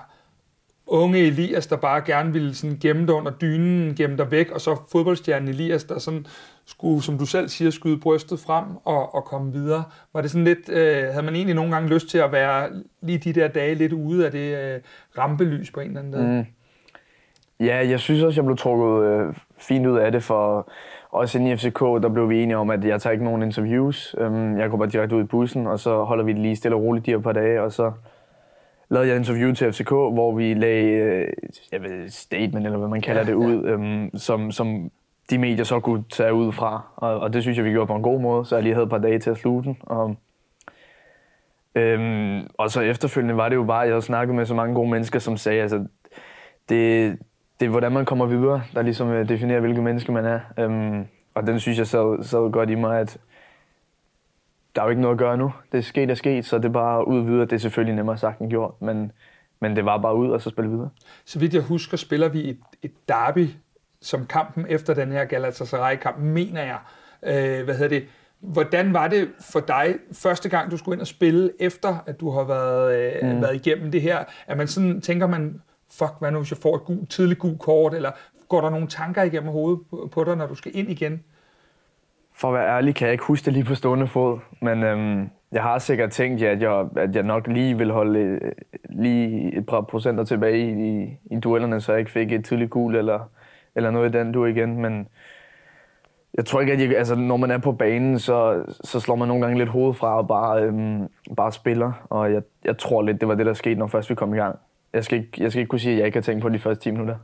unge 0.88 1.19
Elias, 1.19 1.68
der 1.68 1.75
bare 1.75 2.01
gerne 2.01 2.33
ville 2.33 2.56
sådan 2.56 2.77
gemme 2.81 3.07
dig 3.07 3.15
under 3.15 3.31
dynen, 3.31 3.95
gemme 3.95 4.18
dig 4.18 4.31
væk, 4.31 4.51
og 4.51 4.62
så 4.62 4.75
fodboldstjernen 4.92 5.50
Elias, 5.50 5.83
der 5.83 6.00
sådan 6.00 6.25
skulle, 6.65 7.04
som 7.04 7.18
du 7.18 7.25
selv 7.25 7.50
siger, 7.50 7.71
skyde 7.71 8.00
brystet 8.00 8.39
frem 8.39 8.65
og, 8.86 9.15
og 9.15 9.25
komme 9.25 9.51
videre. 9.51 9.83
Var 10.13 10.21
det 10.21 10.31
sådan 10.31 10.45
lidt, 10.45 10.69
øh, 10.69 11.04
havde 11.04 11.24
man 11.24 11.36
egentlig 11.36 11.56
nogle 11.56 11.71
gange 11.71 11.89
lyst 11.89 12.09
til 12.09 12.18
at 12.18 12.31
være 12.31 12.69
lige 13.01 13.18
de 13.18 13.33
der 13.33 13.47
dage 13.47 13.76
lidt 13.76 13.94
ude 13.94 14.26
af 14.26 14.31
det 14.31 14.57
øh, 14.57 14.80
rampelys 15.18 15.71
på 15.71 15.80
en 15.80 15.87
eller 15.87 15.99
anden 15.99 16.11
måde? 16.11 16.37
Mm. 16.40 16.45
Ja, 17.59 17.87
jeg 17.90 17.99
synes 17.99 18.23
også, 18.23 18.42
jeg 18.42 18.45
blev 18.45 18.57
trukket 18.57 19.06
øh, 19.07 19.33
fint 19.57 19.87
ud 19.87 19.97
af 19.97 20.11
det, 20.11 20.23
for 20.23 20.71
også 21.09 21.40
inde 21.40 21.52
i 21.52 21.56
FCK, 21.56 21.80
der 21.80 22.09
blev 22.09 22.30
vi 22.30 22.44
enige 22.44 22.57
om, 22.57 22.69
at 22.69 22.85
jeg 22.85 23.02
tager 23.02 23.11
ikke 23.11 23.26
nogen 23.26 23.44
interviews. 23.44 24.16
Um, 24.19 24.57
jeg 24.59 24.69
går 24.69 24.78
bare 24.78 24.90
direkte 24.90 25.16
ud 25.16 25.21
i 25.23 25.28
bussen, 25.28 25.68
og 25.68 25.80
så 25.80 26.04
holder 26.04 26.23
vi 26.23 26.33
det 26.33 26.42
lige 26.42 26.56
stille 26.56 26.76
og 26.76 26.83
roligt 26.83 27.06
de 27.06 27.11
her 27.11 27.19
par 27.19 27.31
dage, 27.31 27.61
og 27.61 27.71
så 27.71 27.92
lavede 28.90 29.09
jeg 29.09 29.18
interview 29.18 29.54
til 29.54 29.73
FCK, 29.73 29.90
hvor 29.90 30.35
vi 30.35 30.54
lagde 30.54 30.92
øh, 30.92 31.28
jeg 31.71 31.83
ved, 31.83 32.09
statement, 32.09 32.66
eller 32.66 32.78
hvad 32.78 32.90
man 32.90 33.02
kalder 33.02 33.21
Ja, 33.21 33.28
det, 33.28 33.33
ud, 33.33 33.73
um, 33.73 34.09
som, 34.14 34.52
som 34.52 34.92
de 35.30 35.37
medier 35.37 35.64
så 35.64 35.80
kunne 35.80 36.04
tage 36.09 36.33
ud 36.33 36.52
fra. 36.52 36.81
Og, 36.95 37.19
og 37.19 37.33
det 37.33 37.42
synes 37.42 37.57
jeg, 37.57 37.66
vi 37.66 37.71
gjorde 37.71 37.87
på 37.87 37.95
en 37.95 38.04
god 38.04 38.21
måde, 38.21 38.45
så 38.45 38.56
jeg 38.56 38.64
lige 38.64 38.73
havde 38.73 38.83
et 38.83 38.90
par 38.90 38.97
dage 38.97 39.19
til 39.19 39.30
at 39.30 39.37
slutte 39.37 39.69
den. 39.69 39.78
Og, 39.81 40.16
øhm, 41.76 42.47
og 42.57 42.71
så 42.71 42.81
efterfølgende 42.81 43.37
var 43.37 43.49
det 43.49 43.56
jo 43.56 43.64
bare, 43.64 43.81
at 43.81 43.87
jeg 43.87 43.94
havde 43.94 44.06
snakket 44.06 44.35
med 44.35 44.45
så 44.45 44.54
mange 44.54 44.76
gode 44.76 44.90
mennesker, 44.90 45.19
som 45.19 45.37
sagde, 45.37 45.61
altså, 45.61 45.85
det, 46.69 47.18
det 47.59 47.66
er, 47.66 47.69
hvordan 47.69 47.92
man 47.92 48.06
kommer 48.06 48.26
videre, 48.26 48.64
der 48.73 48.81
ligesom 48.81 49.09
øh, 49.09 49.30
definerer, 49.30 49.59
hvilket 49.59 49.83
menneske 49.83 50.11
man 50.11 50.26
er. 50.26 50.40
Øhm, 50.59 51.06
og 51.33 51.47
den 51.47 51.59
synes 51.59 51.78
jeg 51.78 51.87
sad, 51.87 52.23
sad 52.23 52.52
godt 52.52 52.69
i 52.69 52.76
mig, 52.76 52.99
at 52.99 53.18
der 54.76 54.81
er 54.81 54.85
jo 54.85 54.90
ikke 54.90 55.02
noget 55.02 55.16
at 55.16 55.19
gøre 55.19 55.37
nu. 55.37 55.54
Det 55.71 55.78
er 55.78 55.81
sket 55.81 56.09
er 56.09 56.16
sket, 56.16 56.45
så 56.45 56.57
det 56.57 56.66
er 56.66 56.69
bare 56.69 57.07
ud 57.07 57.26
videre. 57.26 57.42
Det 57.42 57.54
er 57.54 57.57
selvfølgelig 57.57 57.95
nemmere 57.95 58.18
sagt 58.18 58.40
end 58.40 58.49
gjort, 58.49 58.81
men, 58.81 59.11
men 59.59 59.76
det 59.76 59.85
var 59.85 59.97
bare 59.97 60.16
ud 60.16 60.31
og 60.31 60.42
så 60.42 60.49
spille 60.49 60.71
videre. 60.71 60.90
Så 61.26 61.40
vidt 61.40 61.54
jeg 61.54 61.61
husker, 61.61 61.97
spiller 61.97 62.28
vi 62.28 62.49
et, 62.49 62.57
et 62.81 62.92
derby 63.07 63.47
som 64.02 64.26
kampen 64.26 64.66
efter 64.69 64.94
den 64.94 65.11
her 65.11 65.26
Galatasaray-kamp, 65.26 66.18
mener 66.18 66.61
jeg. 66.64 66.80
Øh, 67.23 67.66
hvad 67.66 67.76
hedder 67.76 67.99
det? 67.99 68.06
Hvordan 68.40 68.94
var 68.94 69.07
det 69.07 69.30
for 69.40 69.59
dig 69.59 69.95
første 70.11 70.49
gang, 70.49 70.71
du 70.71 70.78
skulle 70.78 70.95
ind 70.95 71.02
og 71.02 71.07
spille, 71.07 71.52
efter 71.59 72.04
at 72.06 72.19
du 72.19 72.30
har 72.30 72.44
været, 72.44 73.16
øh, 73.23 73.35
mm. 73.35 73.42
været 73.42 73.56
igennem 73.56 73.92
det 73.92 74.02
her? 74.02 74.23
Er 74.47 74.56
man 74.56 74.68
sådan, 74.68 75.02
tænker 75.02 75.28
man, 75.28 75.61
fuck, 75.99 76.13
hvad 76.19 76.31
nu 76.31 76.37
hvis 76.37 76.51
jeg 76.51 76.57
får 76.57 76.75
et 76.75 76.83
gul, 76.83 77.07
tidligt 77.07 77.39
gul 77.39 77.57
kort, 77.57 77.94
eller 77.94 78.11
går 78.49 78.61
der 78.61 78.69
nogle 78.69 78.87
tanker 78.87 79.23
igennem 79.23 79.51
hovedet 79.51 79.80
på, 80.11 80.23
dig, 80.23 80.35
når 80.35 80.47
du 80.47 80.56
skal 80.56 80.71
ind 80.75 80.89
igen? 80.89 81.23
For 82.33 82.47
at 82.47 82.54
være 82.54 82.77
ærlig 82.77 82.95
kan 82.95 83.06
jeg 83.06 83.11
ikke 83.11 83.23
huske 83.23 83.45
det 83.45 83.54
lige 83.54 83.66
på 83.66 83.75
stående 83.75 84.07
fod, 84.07 84.39
men 84.61 84.83
øhm, 84.83 85.30
jeg 85.51 85.63
har 85.63 85.80
sikkert 85.80 86.11
tænkt, 86.11 86.42
ja, 86.42 86.51
at, 86.51 86.61
jeg, 86.61 86.87
at 86.97 87.16
jeg 87.16 87.23
nok 87.23 87.47
lige 87.47 87.77
vil 87.77 87.92
holde 87.92 88.19
øh, 88.19 88.51
lige 88.89 89.57
et 89.57 89.66
par 89.66 89.81
procenter 89.81 90.23
tilbage 90.23 90.57
i, 90.59 91.01
i, 91.01 91.19
i 91.31 91.39
duellerne, 91.39 91.81
så 91.81 91.92
jeg 91.92 91.99
ikke 91.99 92.11
fik 92.11 92.31
et 92.31 92.45
tidligt 92.45 92.71
gul 92.71 92.95
eller, 92.95 93.30
eller 93.75 93.92
noget 93.92 94.16
i 94.16 94.18
den 94.18 94.31
du 94.31 94.45
igen. 94.45 94.81
Men 94.81 95.07
Jeg 96.37 96.45
tror 96.45 96.61
ikke, 96.61 96.73
at 96.73 96.80
jeg, 96.80 96.97
altså, 96.97 97.16
når 97.16 97.37
man 97.37 97.51
er 97.51 97.57
på 97.57 97.71
banen, 97.71 98.19
så, 98.19 98.63
så 98.83 98.99
slår 98.99 99.16
man 99.16 99.27
nogle 99.27 99.44
gange 99.44 99.57
lidt 99.57 99.69
hovedet 99.69 99.95
fra 99.97 100.18
og 100.18 100.27
bare, 100.27 100.63
øhm, 100.63 101.07
bare 101.37 101.51
spiller. 101.51 101.92
Og 102.09 102.33
jeg, 102.33 102.42
jeg 102.66 102.77
tror 102.77 103.01
lidt, 103.01 103.21
det 103.21 103.27
var 103.27 103.35
det, 103.35 103.45
der 103.45 103.54
skete, 103.54 103.75
når 103.80 103.87
først 103.87 104.09
vi 104.09 104.16
kom 104.16 104.33
i 104.33 104.37
gang. 104.37 104.59
Jeg 104.94 105.06
skal, 105.06 105.18
ikke, 105.18 105.32
jeg 105.38 105.52
skal 105.52 105.60
ikke 105.60 105.70
kunne 105.70 105.80
sige, 105.80 105.94
at 105.94 105.98
jeg 105.98 106.06
ikke 106.06 106.16
har 106.16 106.24
tænkt 106.24 106.42
på 106.42 106.50
de 106.50 106.60
første 106.60 106.84
10 106.84 106.92
minutter. 106.92 107.16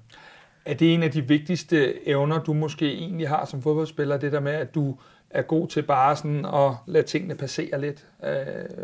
Er 0.65 0.74
det 0.74 0.93
en 0.93 1.03
af 1.03 1.12
de 1.12 1.27
vigtigste 1.27 2.08
evner, 2.08 2.43
du 2.43 2.53
måske 2.53 2.93
egentlig 2.93 3.29
har 3.29 3.46
som 3.46 3.62
fodboldspiller, 3.62 4.17
det 4.17 4.32
der 4.32 4.39
med, 4.39 4.51
at 4.51 4.75
du 4.75 4.96
er 5.29 5.41
god 5.41 5.67
til 5.67 5.82
bare 5.82 6.15
sådan 6.15 6.46
at 6.46 6.72
lade 6.88 7.03
tingene 7.03 7.36
passere 7.36 7.82
lidt? 7.82 8.08
Øh, 8.24 8.29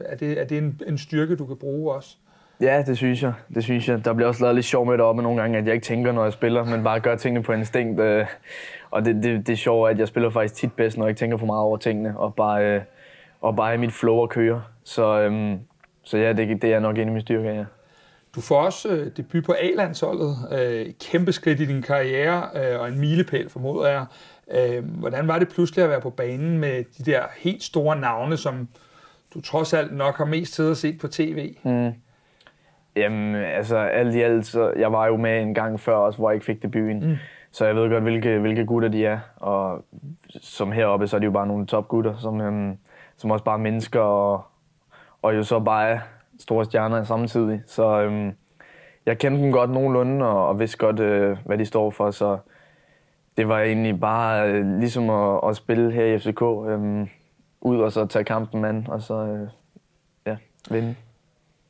er 0.06 0.16
det, 0.16 0.42
er 0.42 0.46
det 0.46 0.58
en, 0.58 0.82
en 0.88 0.98
styrke, 0.98 1.36
du 1.36 1.46
kan 1.46 1.58
bruge 1.58 1.94
også? 1.94 2.16
Ja, 2.62 2.84
det 2.88 2.98
synes 2.98 3.24
jeg. 3.24 3.34
Det 3.56 3.64
synes 3.64 3.90
jeg. 3.90 4.06
Der 4.06 4.14
bliver 4.14 4.28
også 4.28 4.44
lavet 4.44 4.56
lidt 4.56 4.66
sjov 4.66 4.86
med 4.86 4.94
det 4.94 5.02
op 5.02 5.16
nogle 5.16 5.42
gange, 5.42 5.58
at 5.58 5.66
jeg 5.66 5.74
ikke 5.74 5.86
tænker, 5.86 6.12
når 6.12 6.24
jeg 6.24 6.34
spiller, 6.34 6.66
men 6.66 6.84
bare 6.84 7.00
gør 7.00 7.16
tingene 7.16 7.44
på 7.44 7.54
instinkt. 7.54 8.00
Øh, 8.00 8.26
og 8.92 9.06
det, 9.06 9.16
det, 9.16 9.48
det 9.48 9.54
er 9.54 9.58
sjovt, 9.58 9.90
at 9.90 10.00
jeg 10.00 10.08
spiller 10.08 10.30
faktisk 10.30 10.56
tit 10.56 10.74
bedst, 10.74 10.98
når 10.98 11.06
jeg 11.06 11.10
ikke 11.10 11.20
tænker 11.20 11.38
for 11.38 11.46
meget 11.46 11.62
over 11.62 11.78
tingene, 11.78 12.18
og 12.18 12.36
bare, 12.36 12.66
øh, 12.66 12.82
og 13.42 13.56
bare 13.56 13.74
i 13.74 13.78
mit 13.78 13.92
flow 13.94 14.16
og 14.16 14.30
køre. 14.30 14.64
Så, 14.84 15.22
øhm, 15.22 15.60
så 16.04 16.18
ja, 16.18 16.34
det, 16.34 16.62
det 16.62 16.74
er 16.74 16.80
nok 16.80 16.96
en 16.96 17.02
af 17.02 17.08
mine 17.08 17.22
styrker, 17.22 17.52
ja. 17.52 17.66
Du 18.36 18.42
får 18.42 18.62
også 18.62 18.90
øh, 18.90 19.12
debut 19.18 19.44
på 19.44 19.56
A-landsholdet. 19.60 20.36
Øh, 20.52 20.86
kæmpe 21.00 21.32
skridt 21.32 21.60
i 21.60 21.66
din 21.66 21.82
karriere, 21.82 22.50
øh, 22.56 22.80
og 22.80 22.88
en 22.88 23.00
milepæl, 23.00 23.50
formoder 23.50 23.90
jeg. 23.90 24.06
Øh, 24.52 24.86
hvordan 25.00 25.28
var 25.28 25.40
det 25.40 25.50
pludselig 25.50 25.84
at 25.84 25.90
være 25.90 26.02
på 26.02 26.10
banen 26.10 26.58
med 26.58 26.84
de 26.98 27.12
der 27.12 27.24
helt 27.38 27.64
store 27.64 28.00
navne, 28.00 28.38
som 28.38 28.68
du 29.34 29.42
trods 29.42 29.74
alt 29.74 29.96
nok 29.96 30.18
har 30.18 30.26
mest 30.26 30.54
tid 30.54 30.72
at 30.72 30.78
se 30.78 30.98
på 31.02 31.08
tv? 31.08 31.56
Mm. 31.64 31.92
Jamen, 32.96 33.36
altså 33.36 33.78
alt 33.78 34.16
i 34.16 34.22
alt, 34.22 34.46
så 34.46 34.74
jeg 34.78 34.92
var 34.92 35.08
jo 35.08 35.18
med 35.18 35.42
en 35.42 35.54
gang 35.54 35.80
før 35.80 35.96
også, 35.96 36.20
hvor 36.20 36.30
jeg 36.30 36.36
ikke 36.36 36.46
fik 36.46 36.62
debuten. 36.62 37.10
Mm. 37.10 37.16
Så 37.52 37.66
jeg 37.66 37.76
ved 37.76 37.90
godt, 37.90 38.04
hvilke, 38.04 38.40
hvilke 38.40 38.66
gutter 38.66 38.90
de 38.90 39.06
er. 39.06 39.20
Og 39.36 39.86
som 40.42 40.72
heroppe, 40.72 41.08
så 41.08 41.16
er 41.16 41.20
de 41.20 41.26
jo 41.26 41.32
bare 41.32 41.48
nogle 41.48 41.66
topgutter, 41.66 42.18
som, 42.18 42.42
øhm, 42.42 42.78
som 43.18 43.32
også 43.32 43.46
bare 43.46 43.56
er 43.56 43.62
mennesker, 43.62 44.00
og, 44.00 44.44
og 45.22 45.36
jo 45.36 45.44
så 45.44 45.60
bare 45.60 45.90
er 45.90 46.00
store 46.40 46.66
stjerner 46.66 47.04
samtidig. 47.04 47.62
Så 47.68 48.02
øhm, 48.02 48.32
jeg 49.06 49.18
kendte 49.18 49.44
dem 49.44 49.52
godt 49.52 49.70
nogenlunde, 49.70 50.26
og, 50.26 50.48
og 50.48 50.60
vidste 50.60 50.78
godt, 50.78 51.00
øh, 51.00 51.38
hvad 51.46 51.58
de 51.58 51.66
står 51.66 51.90
for. 51.90 52.12
Så 52.12 52.38
det 53.38 53.48
var 53.48 53.60
egentlig 53.60 54.00
bare 54.00 54.50
øh, 54.52 54.80
ligesom 54.80 55.10
at, 55.10 55.40
at 55.50 55.56
spille 55.56 55.92
her 55.92 56.06
i 56.06 56.20
FCK. 56.20 56.42
Øh, 56.42 57.08
ud 57.62 57.80
og 57.80 57.92
så 57.92 58.06
tage 58.06 58.26
kampen 58.26 58.66
an, 58.66 58.86
og 58.90 59.02
så 59.02 59.14
øh, 59.14 59.48
ja, 60.26 60.38
vinde. 60.70 60.96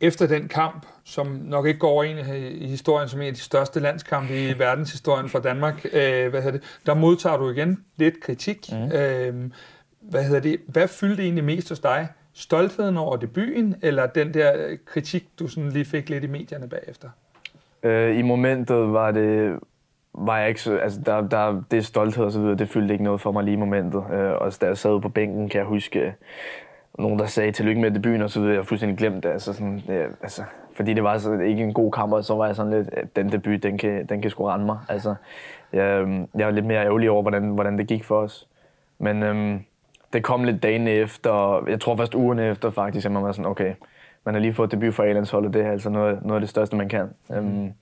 Efter 0.02 0.28
den 0.28 0.48
kamp, 0.48 0.86
som 1.04 1.28
nok 1.28 1.66
ikke 1.66 1.80
går 1.80 2.04
ind 2.04 2.20
i 2.36 2.68
historien 2.68 3.10
som 3.10 3.22
en 3.22 3.28
af 3.28 3.34
de 3.34 3.40
største 3.40 3.80
landskampe 3.80 4.50
i 4.50 4.60
verdenshistorien 4.60 5.30
for 5.30 5.40
Danmark, 5.40 5.86
øh, 5.86 6.30
hvad 6.30 6.42
hedder 6.42 6.60
det, 6.60 6.80
der 6.86 6.94
modtager 6.94 7.38
du 7.38 7.50
igen 7.50 7.86
lidt 7.98 8.22
kritik. 8.22 8.66
Mm. 8.72 8.92
Øh, 8.92 9.52
hvad 10.02 10.24
hedder 10.24 10.40
det? 10.40 10.58
Hvad 10.68 10.88
fyldte 10.88 11.24
egentlig 11.24 11.44
mest 11.44 11.70
hos 11.70 11.80
dig? 11.80 12.08
Stoltheden 12.40 12.98
over 12.98 13.18
debuten, 13.18 13.76
eller 13.82 14.08
den 14.08 14.34
der 14.34 14.52
øh, 14.58 14.78
kritik, 14.86 15.26
du 15.40 15.48
sådan 15.48 15.70
lige 15.70 15.86
fik 15.86 16.10
lidt 16.10 16.24
i 16.24 16.28
medierne 16.28 16.70
bagefter? 16.70 17.10
Øh, 17.84 18.20
I 18.20 18.22
momentet 18.22 18.94
var 18.94 19.12
det, 19.12 19.60
var 20.14 20.38
jeg 20.38 20.48
ikke 20.48 20.62
så, 20.62 20.78
altså 20.78 21.00
der, 21.06 21.28
der, 21.28 21.64
det 21.72 21.86
stolthed 21.86 22.26
og 22.26 22.32
så 22.32 22.40
videre, 22.40 22.56
det 22.56 22.70
fyldte 22.70 22.94
ikke 22.94 23.04
noget 23.04 23.22
for 23.22 23.32
mig 23.32 23.44
lige 23.44 23.54
i 23.54 23.58
momentet. 23.58 24.04
Øh, 24.14 24.32
og 24.32 24.62
da 24.62 24.66
jeg 24.66 24.78
sad 24.78 25.02
på 25.02 25.10
bænken, 25.10 25.50
kan 25.50 25.60
jeg 25.60 25.68
huske, 25.68 26.00
øh, 26.00 26.12
nogen 27.00 27.20
der 27.20 27.26
sagde 27.26 27.52
tillykke 27.52 27.82
med 27.82 27.92
debuten 27.92 28.22
og 28.22 28.30
så 28.30 28.40
videre, 28.40 28.54
jeg 28.54 28.60
har 28.60 28.66
fuldstændig 28.66 28.98
glemt 28.98 29.24
det. 29.24 29.30
Altså, 29.30 29.54
sådan, 29.54 29.84
det, 29.88 30.06
altså, 30.22 30.44
fordi 30.74 30.94
det 30.94 31.04
var 31.04 31.18
så 31.18 31.34
ikke 31.34 31.64
en 31.64 31.74
god 31.74 31.92
kamp, 31.92 32.14
og 32.14 32.24
så 32.24 32.36
var 32.36 32.46
jeg 32.46 32.56
sådan 32.56 32.72
lidt, 32.72 32.90
at 32.94 33.16
den 33.16 33.32
debut, 33.32 33.64
den 33.64 33.78
kan, 33.78 34.06
den 34.06 34.22
kan 34.22 34.32
sgu 34.32 34.46
rende 34.46 34.66
mig. 34.66 34.78
Altså, 34.90 35.16
jeg, 35.74 36.02
øhm, 36.02 36.28
jeg 36.36 36.46
var 36.46 36.52
lidt 36.52 36.66
mere 36.66 36.86
ærgerlig 36.86 37.10
over, 37.10 37.22
hvordan, 37.22 37.50
hvordan 37.50 37.78
det 37.78 37.88
gik 37.88 38.04
for 38.04 38.22
os. 38.22 38.48
Men 39.00 39.24
øhm, 39.24 39.60
det 40.14 40.24
kom 40.24 40.44
lidt 40.44 40.64
dagen 40.64 40.88
efter, 40.88 41.30
og 41.30 41.70
jeg 41.70 41.82
tror 41.82 41.96
først 41.96 42.16
ugen 42.16 42.40
efter 42.40 42.70
faktisk, 42.70 43.06
at 43.06 43.12
man 43.12 43.24
var 43.24 43.32
sådan, 43.32 43.52
okay, 43.52 43.74
man 44.26 44.34
har 44.34 44.42
lige 44.42 44.54
fået 44.54 44.72
debut 44.72 44.94
for 44.94 45.04
A-landsholdet, 45.04 45.54
det 45.54 45.66
er 45.66 45.72
altså 45.72 45.90
noget, 45.90 46.20
noget 46.22 46.36
af 46.36 46.42
det 46.42 46.50
største, 46.50 46.76
man 46.76 46.90
kan. 46.90 47.10
Mm. 47.30 47.36
Øhm, 47.36 47.74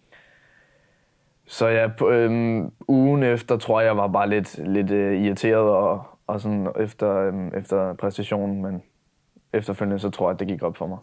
så 1.48 1.68
ja, 1.68 1.88
på, 1.98 2.10
øhm, 2.10 2.72
ugen 2.88 3.24
efter 3.24 3.58
tror 3.58 3.80
jeg, 3.80 3.88
jeg 3.88 3.98
var 3.98 4.08
bare 4.08 4.30
lidt, 4.30 4.58
lidt 4.68 4.92
uh, 4.92 5.26
irriteret 5.26 5.70
og, 5.70 6.04
og 6.28 6.42
sådan 6.42 6.68
efter, 6.80 7.18
øhm, 7.18 7.52
efter 7.58 7.94
præstationen, 7.94 8.62
men 8.62 8.84
efterfølgende 9.54 10.00
så 10.00 10.10
tror 10.10 10.30
jeg, 10.30 10.34
at 10.34 10.40
det 10.40 10.48
gik 10.48 10.64
op 10.64 10.78
for 10.78 10.88
mig. 10.88 10.98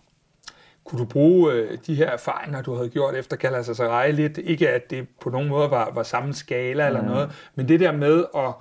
Kunne 0.84 1.00
du 1.00 1.04
bruge 1.04 1.52
øh, 1.52 1.78
de 1.86 1.94
her 1.94 2.06
erfaringer, 2.06 2.62
du 2.62 2.74
havde 2.74 2.88
gjort 2.88 3.14
efter 3.14 3.36
Galatasaray 3.36 4.12
lidt? 4.12 4.38
Ikke 4.38 4.70
at 4.70 4.90
det 4.90 5.08
på 5.20 5.30
nogen 5.30 5.48
måde 5.48 5.70
var, 5.70 5.90
var 5.94 6.02
samme 6.02 6.34
skala 6.34 6.86
eller 6.86 7.00
mm. 7.00 7.08
noget, 7.08 7.50
men 7.54 7.68
det 7.68 7.80
der 7.80 7.92
med 7.92 8.24
at 8.34 8.48
øh, 8.48 8.52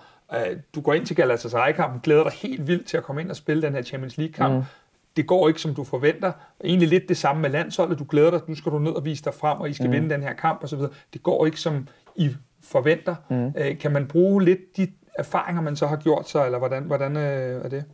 du 0.76 0.82
går 0.82 0.94
ind 0.94 1.06
til 1.06 1.16
Galatasaray-kampen, 1.16 2.00
glæder 2.04 2.24
dig 2.24 2.32
helt 2.32 2.68
vildt 2.68 2.88
til 2.88 2.98
at 2.98 3.04
komme 3.04 3.22
ind 3.22 3.30
og 3.30 3.36
spille 3.36 3.62
den 3.62 3.74
her 3.74 3.82
Champions 3.82 4.18
League-kamp. 4.18 4.54
Mm. 4.54 4.64
Det 5.16 5.28
går 5.28 5.48
ikke, 5.48 5.62
som 5.62 5.76
du 5.76 5.84
forventer. 5.84 6.32
Egentlig 6.64 6.90
lidt 6.90 7.10
det 7.10 7.18
samme 7.18 7.42
med 7.42 7.50
landsholdet. 7.50 8.00
Du 8.00 8.06
glæder 8.10 8.32
dig, 8.32 8.42
nu 8.48 8.56
skal 8.56 8.72
du 8.72 8.80
ned 8.80 8.92
og 8.92 9.06
vise 9.06 9.24
dig 9.24 9.34
frem, 9.34 9.62
og 9.62 9.70
I 9.70 9.74
skal 9.74 9.86
mm. 9.86 9.92
vinde 9.92 10.10
den 10.10 10.24
her 10.24 10.34
kamp 10.34 10.64
osv. 10.64 10.80
Det 11.14 11.24
går 11.24 11.46
ikke, 11.46 11.60
som 11.60 11.88
I 12.16 12.30
forventer. 12.64 13.16
Mm. 13.30 13.54
Øh, 13.58 13.78
kan 13.78 13.92
man 13.92 14.08
bruge 14.08 14.44
lidt 14.44 14.78
de 14.78 14.88
erfaringer, 15.16 15.62
man 15.62 15.76
så 15.76 15.88
har 15.88 15.96
gjort 15.96 16.30
sig, 16.30 16.46
eller 16.46 16.58
hvordan, 16.58 16.84
hvordan 16.84 17.18
øh, 17.18 17.66
er 17.66 17.70
det? 17.70 17.86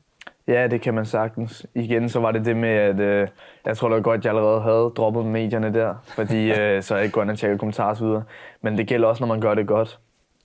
Ja, 0.47 0.67
det 0.67 0.81
kan 0.81 0.93
man 0.93 1.05
sagtens. 1.05 1.65
Igen, 1.75 2.09
så 2.09 2.19
var 2.19 2.31
det 2.31 2.45
det 2.45 2.57
med, 2.57 2.69
at 2.69 2.99
øh, 2.99 3.27
jeg 3.65 3.77
tror 3.77 3.89
da 3.89 3.95
godt, 3.95 4.17
at 4.17 4.25
jeg 4.25 4.35
allerede 4.35 4.61
havde 4.61 4.91
droppet 4.97 5.25
medierne 5.25 5.73
der, 5.73 5.95
fordi 6.05 6.51
øh, 6.59 6.83
så 6.83 6.95
jeg 6.95 7.03
ikke 7.03 7.13
går 7.13 7.21
ind 7.21 7.31
og 7.31 7.37
tjekker 7.37 7.57
kommentarer 7.57 8.03
videre. 8.03 8.23
Men 8.61 8.77
det 8.77 8.87
gælder 8.87 9.07
også, 9.07 9.23
når 9.23 9.27
man 9.27 9.41
gør 9.41 9.53
det 9.53 9.67
godt. 9.67 9.99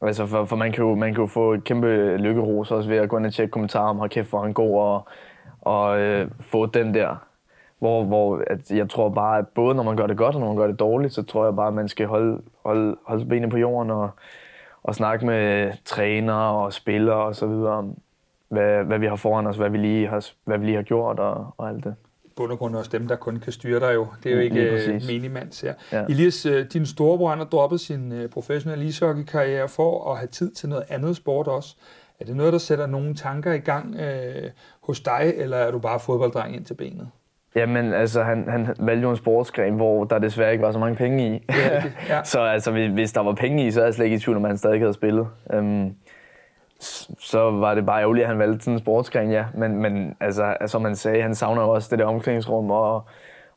Altså, 0.07 0.27
for, 0.27 0.45
for 0.45 0.57
man, 0.57 0.73
kan 0.73 0.85
jo, 0.85 0.95
man 0.95 1.15
kan 1.15 1.21
jo 1.21 1.27
få 1.27 1.53
et 1.53 1.65
kæmpe 1.65 2.17
lykkeros 2.17 2.71
også 2.71 2.89
ved 2.89 2.99
at 2.99 3.09
gå 3.09 3.19
ind 3.19 3.27
og 3.27 3.35
tjekke 3.35 3.51
kommentarer 3.51 3.89
om, 3.89 3.99
har 3.99 4.09
kæft, 4.09 4.31
hvor 4.31 4.43
han 4.43 4.53
god, 4.53 4.79
og, 4.79 5.09
og 5.61 6.01
øh, 6.01 6.31
få 6.41 6.67
den 6.67 6.95
der. 6.95 7.17
Hvor, 7.79 8.05
hvor 8.05 8.43
at 8.47 8.71
jeg 8.71 8.91
tror 8.91 9.09
bare, 9.09 9.39
at 9.39 9.49
både 9.49 9.75
når 9.75 9.83
man 9.83 9.97
gør 9.97 10.07
det 10.07 10.17
godt, 10.17 10.35
og 10.35 10.41
når 10.41 10.49
man 10.49 10.57
gør 10.57 10.67
det 10.67 10.79
dårligt, 10.79 11.15
så 11.15 11.23
tror 11.23 11.45
jeg 11.45 11.57
bare, 11.57 11.69
at 11.69 11.75
man 11.75 11.89
skal 11.89 12.07
holde, 12.07 12.43
holde, 12.65 12.97
holde 13.07 13.25
benene 13.25 13.51
på 13.51 13.59
jorden 13.59 13.91
og, 13.91 14.11
og 14.83 14.95
snakke 14.95 15.27
med 15.27 15.73
trænere 15.85 16.65
og 16.65 16.73
spillere 16.73 17.25
og 17.25 17.35
så 17.35 17.47
videre 17.47 17.73
om, 17.73 17.97
hvad, 18.49 18.85
hvad 18.85 18.99
vi 18.99 19.07
har 19.07 19.17
foran 19.17 19.47
os, 19.47 19.57
hvad 19.57 19.71
vi 19.71 19.79
lige 19.79 20.09
har, 20.09 20.27
hvad 20.45 20.59
vi 20.59 20.65
lige 20.65 20.77
har 20.77 20.83
gjort 20.83 21.19
og, 21.19 21.55
og 21.59 21.69
alt 21.69 21.85
det 21.85 21.95
bund 22.37 22.53
og 22.53 22.59
grund 22.59 22.77
også 22.77 22.91
dem, 22.93 23.09
der 23.09 23.17
kun 23.17 23.37
kan 23.37 23.53
styre 23.53 23.81
dig 23.81 23.95
jo. 23.95 24.07
Det 24.23 24.33
er 24.33 24.37
jo 24.37 24.41
ikke 24.41 24.91
uh, 24.95 25.07
minimands 25.07 25.61
her. 25.61 25.75
Ja. 25.93 26.05
Elias, 26.09 26.47
uh, 26.47 26.53
din 26.73 26.87
storebror 26.87 27.35
har 27.35 27.45
droppet 27.45 27.81
sin 27.81 28.13
uh, 28.13 28.31
professionelle 28.31 28.85
ishockey-karriere 28.85 29.69
for 29.69 30.13
at 30.13 30.19
have 30.19 30.29
tid 30.29 30.51
til 30.51 30.69
noget 30.69 30.85
andet 30.89 31.17
sport 31.17 31.47
også. 31.47 31.77
Er 32.21 32.25
det 32.25 32.37
noget, 32.37 32.53
der 32.53 32.59
sætter 32.59 32.87
nogle 32.87 33.15
tanker 33.15 33.53
i 33.53 33.59
gang 33.59 33.95
uh, 33.95 34.51
hos 34.81 35.01
dig, 35.01 35.33
eller 35.37 35.57
er 35.57 35.71
du 35.71 35.79
bare 35.79 36.01
fodbolddreng 36.01 36.57
ind 36.57 36.65
til 36.65 36.75
benet? 36.75 37.09
Jamen, 37.57 37.93
altså, 37.93 38.23
han, 38.23 38.49
han 38.49 38.75
valgte 38.79 39.03
jo 39.03 39.11
en 39.11 39.17
sportsgren, 39.17 39.75
hvor 39.75 40.05
der 40.05 40.19
desværre 40.19 40.53
ikke 40.53 40.63
var 40.63 40.73
så 40.73 40.79
mange 40.79 40.97
penge 40.97 41.35
i. 41.35 41.45
Ja, 41.49 41.83
ja. 42.09 42.25
så 42.33 42.41
altså, 42.41 42.89
hvis 42.93 43.13
der 43.13 43.21
var 43.21 43.33
penge 43.33 43.67
i, 43.67 43.71
så 43.71 43.81
er 43.81 43.85
jeg 43.85 43.95
slet 43.95 44.05
ikke 44.05 44.17
i 44.17 44.21
tvivl, 44.21 44.37
om 44.37 44.45
han 44.45 44.59
stadig 44.59 44.81
havde 44.81 44.95
spillet. 44.95 45.27
Um, 45.55 45.95
så 47.19 47.51
var 47.51 47.75
det 47.75 47.87
bare 47.87 48.01
ærgerligt, 48.01 48.23
at 48.23 48.29
han 48.29 48.39
valgte 48.39 48.65
sådan 48.65 48.75
en 48.75 48.79
sportsgren, 48.79 49.31
ja. 49.31 49.45
Men, 49.55 49.77
men 49.77 50.17
altså, 50.21 50.57
som 50.67 50.83
man 50.83 50.97
sagde, 50.97 51.23
han 51.23 51.35
savner 51.35 51.63
også 51.63 51.89
det 51.91 51.99
der 51.99 52.05
omklædningsrum 52.05 52.71
og, 52.71 53.05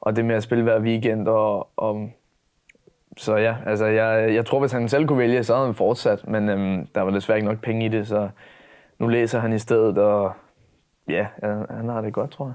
og 0.01 0.15
det 0.15 0.25
med 0.25 0.36
at 0.36 0.43
spille 0.43 0.63
hver 0.63 0.79
weekend. 0.79 1.27
Og, 1.27 1.69
og 1.77 2.10
så 3.17 3.36
ja, 3.36 3.55
altså 3.65 3.86
jeg, 3.86 4.34
jeg 4.34 4.46
tror, 4.46 4.60
hvis 4.60 4.72
han 4.72 4.89
selv 4.89 5.07
kunne 5.07 5.17
vælge, 5.17 5.43
så 5.43 5.53
havde 5.53 5.67
han 5.67 5.75
fortsat. 5.75 6.27
Men 6.27 6.50
øhm, 6.50 6.88
der 6.96 7.01
var 7.01 7.12
desværre 7.12 7.38
ikke 7.38 7.50
nok 7.50 7.62
penge 7.62 7.86
i 7.86 7.89
det, 7.89 8.07
så 8.07 8.29
nu 9.00 9.07
læser 9.07 9.39
han 9.39 9.53
i 9.53 9.60
stedet, 9.60 9.98
og 9.98 10.34
ja, 11.07 11.27
han 11.69 11.89
har 11.89 12.01
det 12.01 12.13
godt, 12.13 12.31
tror 12.31 12.46
jeg. 12.46 12.53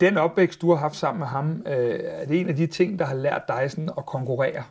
Den 0.00 0.18
opvækst, 0.18 0.60
du 0.62 0.70
har 0.70 0.76
haft 0.76 0.96
sammen 0.96 1.18
med 1.18 1.26
ham, 1.26 1.62
øh, 1.66 2.00
er 2.02 2.26
det 2.26 2.40
en 2.40 2.48
af 2.48 2.56
de 2.56 2.66
ting, 2.66 2.98
der 2.98 3.04
har 3.04 3.14
lært 3.14 3.42
dig 3.48 3.70
sådan 3.70 3.90
at 3.98 4.06
konkurrere? 4.06 4.62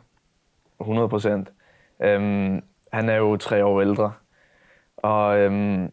100 0.80 1.08
procent. 1.08 1.52
Øhm, 2.02 2.62
han 2.92 3.08
er 3.08 3.16
jo 3.16 3.36
tre 3.36 3.64
år 3.64 3.80
ældre, 3.80 4.12
og 5.02 5.38
øhm, 5.38 5.92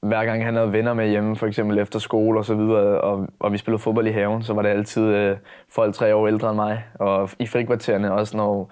hver 0.00 0.24
gang 0.24 0.44
han 0.44 0.54
havde 0.54 0.72
venner 0.72 0.94
med 0.94 1.08
hjemme, 1.08 1.36
for 1.36 1.46
eksempel 1.46 1.78
efter 1.78 1.98
skole 1.98 2.38
og 2.38 2.44
så 2.44 2.54
videre, 2.54 3.00
og, 3.00 3.26
og 3.40 3.52
vi 3.52 3.58
spillede 3.58 3.82
fodbold 3.82 4.06
i 4.06 4.10
haven, 4.10 4.42
så 4.42 4.54
var 4.54 4.62
det 4.62 4.68
altid 4.68 5.02
øh, 5.02 5.36
folk 5.68 5.94
tre 5.94 6.14
år 6.14 6.28
ældre 6.28 6.48
end 6.48 6.56
mig. 6.56 6.84
Og 6.94 7.30
i 7.38 7.46
frikvartererne 7.46 8.12
også, 8.12 8.36
når 8.36 8.70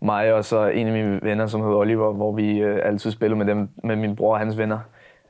mig 0.00 0.34
og 0.34 0.44
så 0.44 0.66
en 0.66 0.86
af 0.86 0.92
mine 0.92 1.20
venner, 1.22 1.46
som 1.46 1.60
hedder 1.60 1.76
Oliver, 1.76 2.12
hvor 2.12 2.32
vi 2.32 2.58
øh, 2.58 2.80
altid 2.84 3.10
spillede 3.10 3.38
med 3.38 3.46
dem, 3.46 3.68
med 3.84 3.96
min 3.96 4.16
bror 4.16 4.32
og 4.32 4.38
hans 4.38 4.58
venner. 4.58 4.78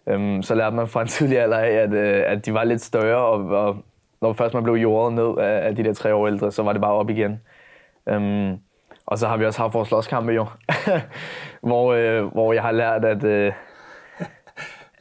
Øhm, 0.07 0.43
så 0.43 0.55
lærte 0.55 0.77
man 0.77 0.89
fra 0.89 1.03
en 1.03 1.09
tidlig 1.09 1.39
alder 1.39 1.59
af, 1.59 1.71
at, 1.71 1.93
øh, 1.93 2.23
at 2.27 2.47
de 2.47 2.55
var 2.55 2.65
lidt 2.65 2.81
større, 2.81 3.27
og, 3.27 3.67
og 3.67 3.77
når 4.21 4.33
først 4.33 4.55
man 4.55 4.63
blev 4.63 4.75
jordet 4.75 5.15
ned 5.15 5.39
af, 5.39 5.67
af 5.67 5.77
de 5.77 5.85
der 5.85 5.95
tre 5.95 6.15
år 6.15 6.27
ældre, 6.27 6.53
så 6.53 6.63
var 6.63 6.73
det 6.73 6.83
bare 6.83 6.93
op 6.93 7.11
igen. 7.11 7.41
Øhm, 8.09 8.59
og 9.07 9.19
så 9.19 9.29
har 9.29 9.37
vi 9.37 9.47
også 9.47 9.61
haft 9.61 9.75
vores 9.75 9.89
slåskampe 9.89 10.33
jo, 10.33 10.47
hvor, 11.69 11.93
øh, 11.93 12.25
hvor 12.25 12.53
jeg 12.53 12.63
har 12.63 12.73
lært, 12.73 13.05
at, 13.05 13.25
øh, 13.25 13.53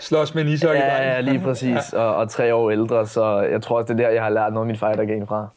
slås 0.01 0.35
med 0.35 0.43
en 0.43 0.49
ishockey 0.49 0.79
Ja, 0.79 1.13
ja, 1.13 1.19
lige 1.19 1.39
præcis. 1.47 1.93
Og, 1.93 2.15
og 2.15 2.29
tre 2.29 2.55
år 2.55 2.71
ældre, 2.71 3.07
så 3.07 3.39
jeg 3.41 3.61
tror 3.61 3.77
også, 3.77 3.93
det 3.93 3.99
er 3.99 4.07
der, 4.07 4.13
jeg 4.13 4.23
har 4.23 4.29
lært 4.29 4.53
noget 4.53 4.63
af 4.63 4.67
min 4.67 4.77
fighter 4.77 5.05
game 5.05 5.27
fra. 5.27 5.47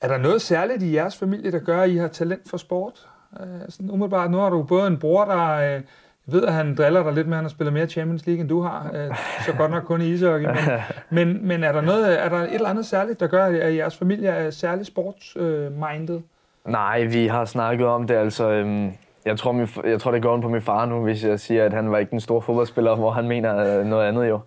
Er 0.00 0.08
der 0.08 0.18
noget 0.18 0.42
særligt 0.42 0.82
i 0.82 0.94
jeres 0.94 1.16
familie, 1.16 1.52
der 1.52 1.58
gør, 1.58 1.82
at 1.82 1.90
I 1.90 1.96
har 1.96 2.08
talent 2.08 2.50
for 2.50 2.56
sport? 2.56 3.08
Uh, 3.32 3.46
sådan 3.68 3.90
umiddelbart, 3.90 4.30
nu 4.30 4.38
har 4.38 4.50
du 4.50 4.62
både 4.62 4.86
en 4.86 4.98
bror, 4.98 5.24
der 5.24 5.52
Jeg 5.56 5.82
ved, 6.26 6.44
at 6.44 6.52
han 6.52 6.74
driller 6.74 7.02
dig 7.02 7.12
lidt 7.12 7.26
med, 7.26 7.34
at 7.34 7.36
han 7.36 7.44
har 7.44 7.50
spillet 7.50 7.72
mere 7.72 7.86
Champions 7.86 8.26
League, 8.26 8.40
end 8.40 8.48
du 8.48 8.60
har. 8.62 8.90
Øh, 8.94 9.16
så 9.46 9.52
godt 9.52 9.70
nok 9.70 9.82
kun 9.82 10.00
i 10.02 10.12
ishockey. 10.12 10.46
Men, 10.46 10.56
men, 11.28 11.48
men 11.48 11.64
er, 11.64 11.72
der 11.72 11.80
noget, 11.80 12.24
er 12.24 12.28
der 12.28 12.36
et 12.36 12.54
eller 12.54 12.68
andet 12.68 12.86
særligt, 12.86 13.20
der 13.20 13.26
gør, 13.26 13.44
at 13.44 13.76
jeres 13.76 13.96
familie 13.96 14.28
er 14.28 14.50
særlig 14.50 14.86
sportsminded? 14.86 16.20
Nej, 16.64 17.04
vi 17.04 17.26
har 17.26 17.44
snakket 17.44 17.86
om 17.86 18.06
det. 18.06 18.14
Altså, 18.14 18.50
øhm, 18.50 18.92
jeg, 19.24 19.38
tror, 19.38 19.52
min, 19.52 19.68
jeg 19.84 20.00
tror, 20.00 20.10
det 20.10 20.22
går 20.22 20.40
på 20.40 20.48
min 20.48 20.62
far 20.62 20.86
nu, 20.86 21.02
hvis 21.02 21.24
jeg 21.24 21.40
siger, 21.40 21.64
at 21.64 21.72
han 21.72 21.90
var 21.90 21.98
ikke 21.98 22.12
en 22.12 22.20
stor 22.20 22.40
fodboldspiller, 22.40 22.96
hvor 22.96 23.10
han 23.10 23.28
mener 23.28 23.78
øh, 23.78 23.86
noget 23.86 24.06
andet 24.08 24.28
jo. 24.28 24.40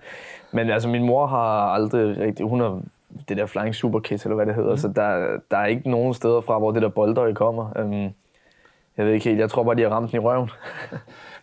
Men 0.52 0.70
altså, 0.70 0.90
min 0.90 1.04
mor 1.04 1.28
har 1.28 1.74
aldrig 1.74 2.18
rigtig... 2.18 2.46
Hun 2.46 2.60
har 2.60 2.82
det 3.30 3.38
der 3.38 3.46
Flying 3.46 3.76
Super 3.76 4.00
Kids, 4.00 4.24
eller 4.24 4.36
hvad 4.36 4.46
det 4.46 4.56
hedder. 4.56 4.72
Mm. 4.72 4.78
Så 4.78 4.88
der, 4.88 5.38
der 5.52 5.58
er 5.58 5.66
ikke 5.66 5.90
nogen 5.90 6.14
steder 6.14 6.42
fra, 6.42 6.60
hvor 6.60 6.72
det 6.72 6.82
der 6.82 6.90
boldøje 6.90 7.34
kommer. 7.34 7.78
Øhm, 7.80 8.10
jeg 8.98 9.06
ved 9.06 9.14
ikke 9.14 9.30
helt. 9.30 9.40
Jeg 9.40 9.50
tror 9.50 9.64
bare, 9.64 9.76
de 9.76 9.82
har 9.82 9.90
ramt 9.90 10.12
den 10.12 10.22
i 10.22 10.24
røven. 10.24 10.50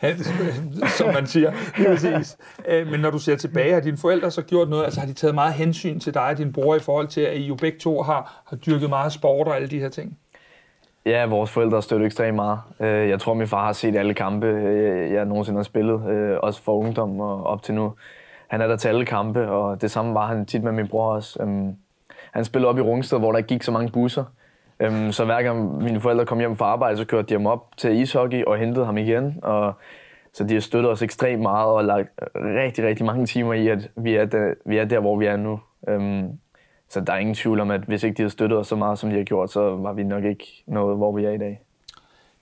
som 0.99 1.15
man 1.15 1.27
siger. 1.27 1.53
Lige 1.77 1.89
præcis. 1.89 2.37
Øh, 2.69 2.87
men 2.87 3.01
når 3.01 3.11
du 3.11 3.19
ser 3.19 3.37
tilbage, 3.37 3.73
har 3.73 3.81
dine 3.81 3.97
forældre 3.97 4.31
så 4.31 4.43
gjort 4.43 4.69
noget? 4.69 4.85
Altså 4.85 5.01
har 5.01 5.07
de 5.07 5.13
taget 5.13 5.35
meget 5.35 5.55
hensyn 5.55 6.01
til 6.01 6.15
dig 6.15 6.23
og 6.23 6.39
din 6.39 6.53
bror 6.53 6.77
i 6.77 6.81
forhold 6.81 7.07
til, 7.07 7.21
at 7.21 7.37
I 7.37 7.47
jo 7.47 7.55
begge 7.55 7.79
to 7.79 8.03
har, 8.03 8.43
har 8.47 8.57
dyrket 8.57 8.89
meget 8.89 9.13
sport 9.13 9.49
og 9.49 9.57
alle 9.57 9.69
de 9.69 9.79
her 9.79 9.89
ting? 9.89 10.19
Ja, 11.07 11.27
vores 11.27 11.51
forældre 11.51 11.83
støtter 11.83 12.07
ekstremt 12.07 12.35
meget. 12.35 12.59
Øh, 12.81 13.09
jeg 13.09 13.21
tror, 13.21 13.35
min 13.35 13.47
far 13.47 13.65
har 13.65 13.73
set 13.73 13.97
alle 13.97 14.15
kampe, 14.15 14.47
øh, 14.47 15.13
jeg 15.13 15.25
nogensinde 15.25 15.59
har 15.59 15.63
spillet, 15.63 16.11
øh, 16.11 16.39
også 16.43 16.63
for 16.63 16.79
ungdom 16.79 17.21
og 17.21 17.47
op 17.47 17.63
til 17.63 17.75
nu. 17.75 17.93
Han 18.49 18.61
er 18.61 18.67
der 18.67 18.77
til 18.77 18.89
alle 18.89 19.07
kampe, 19.07 19.49
og 19.49 19.83
det 19.83 19.91
samme 19.91 20.15
var 20.15 20.27
han 20.27 20.47
tit 20.47 20.63
med 20.63 20.73
min 20.73 20.89
bror 20.89 21.15
også. 21.15 21.43
Øhm, 21.43 21.77
han 22.33 22.45
spillede 22.45 22.69
op 22.69 22.79
i 22.79 22.81
Rungsted, 22.81 23.19
hvor 23.19 23.33
der 23.33 23.39
ikke 23.39 23.49
gik 23.49 23.63
så 23.63 23.73
mange 23.73 23.93
busser. 23.93 24.25
Øhm, 24.81 25.13
så 25.13 25.25
hver 25.25 25.43
gang 25.43 25.83
mine 25.83 26.01
forældre 26.01 26.27
kom 26.27 26.39
hjem 26.39 26.57
fra 26.57 26.65
arbejde, 26.65 26.97
så 26.97 27.05
kørte 27.05 27.29
de 27.29 27.35
ham 27.35 27.47
op 27.47 27.67
til 27.77 28.01
ishockey 28.01 28.45
og 28.45 28.59
hentede 28.59 28.87
ham 28.87 28.99
igen. 28.99 29.39
Og, 29.43 29.73
så 30.33 30.45
de 30.45 30.55
har 30.55 30.61
støttet 30.61 30.93
os 30.93 31.03
ekstremt 31.03 31.43
meget 31.43 31.67
og 31.67 31.85
lagt 31.85 32.09
rigtig, 32.35 32.85
rigtig 32.85 33.07
mange 33.07 33.27
timer 33.27 33.53
i, 33.53 33.69
at 33.69 33.91
vi 33.97 34.15
er 34.15 34.25
der, 34.25 34.55
vi 34.67 34.79
er 34.79 34.85
der 34.85 35.01
hvor 35.01 35.17
vi 35.17 35.27
er 35.27 35.37
nu. 35.37 35.61
Øhm, 35.89 36.39
så 36.89 37.01
der 37.01 37.13
er 37.13 37.19
ingen 37.19 37.35
tvivl 37.35 37.61
om, 37.61 37.71
at 37.71 37.81
hvis 37.81 38.03
ikke 38.03 38.17
de 38.17 38.23
havde 38.23 38.31
støttet 38.31 38.59
os 38.59 38.67
så 38.67 38.77
meget, 38.77 38.99
som 38.99 39.11
de 39.11 39.17
har 39.17 39.25
gjort, 39.25 39.53
så 39.53 39.77
var 39.77 39.93
vi 39.93 40.03
nok 40.03 40.25
ikke 40.25 40.63
noget, 40.67 40.97
hvor 40.97 41.13
vi 41.13 41.25
er 41.25 41.31
i 41.31 41.39
dag. 41.39 41.61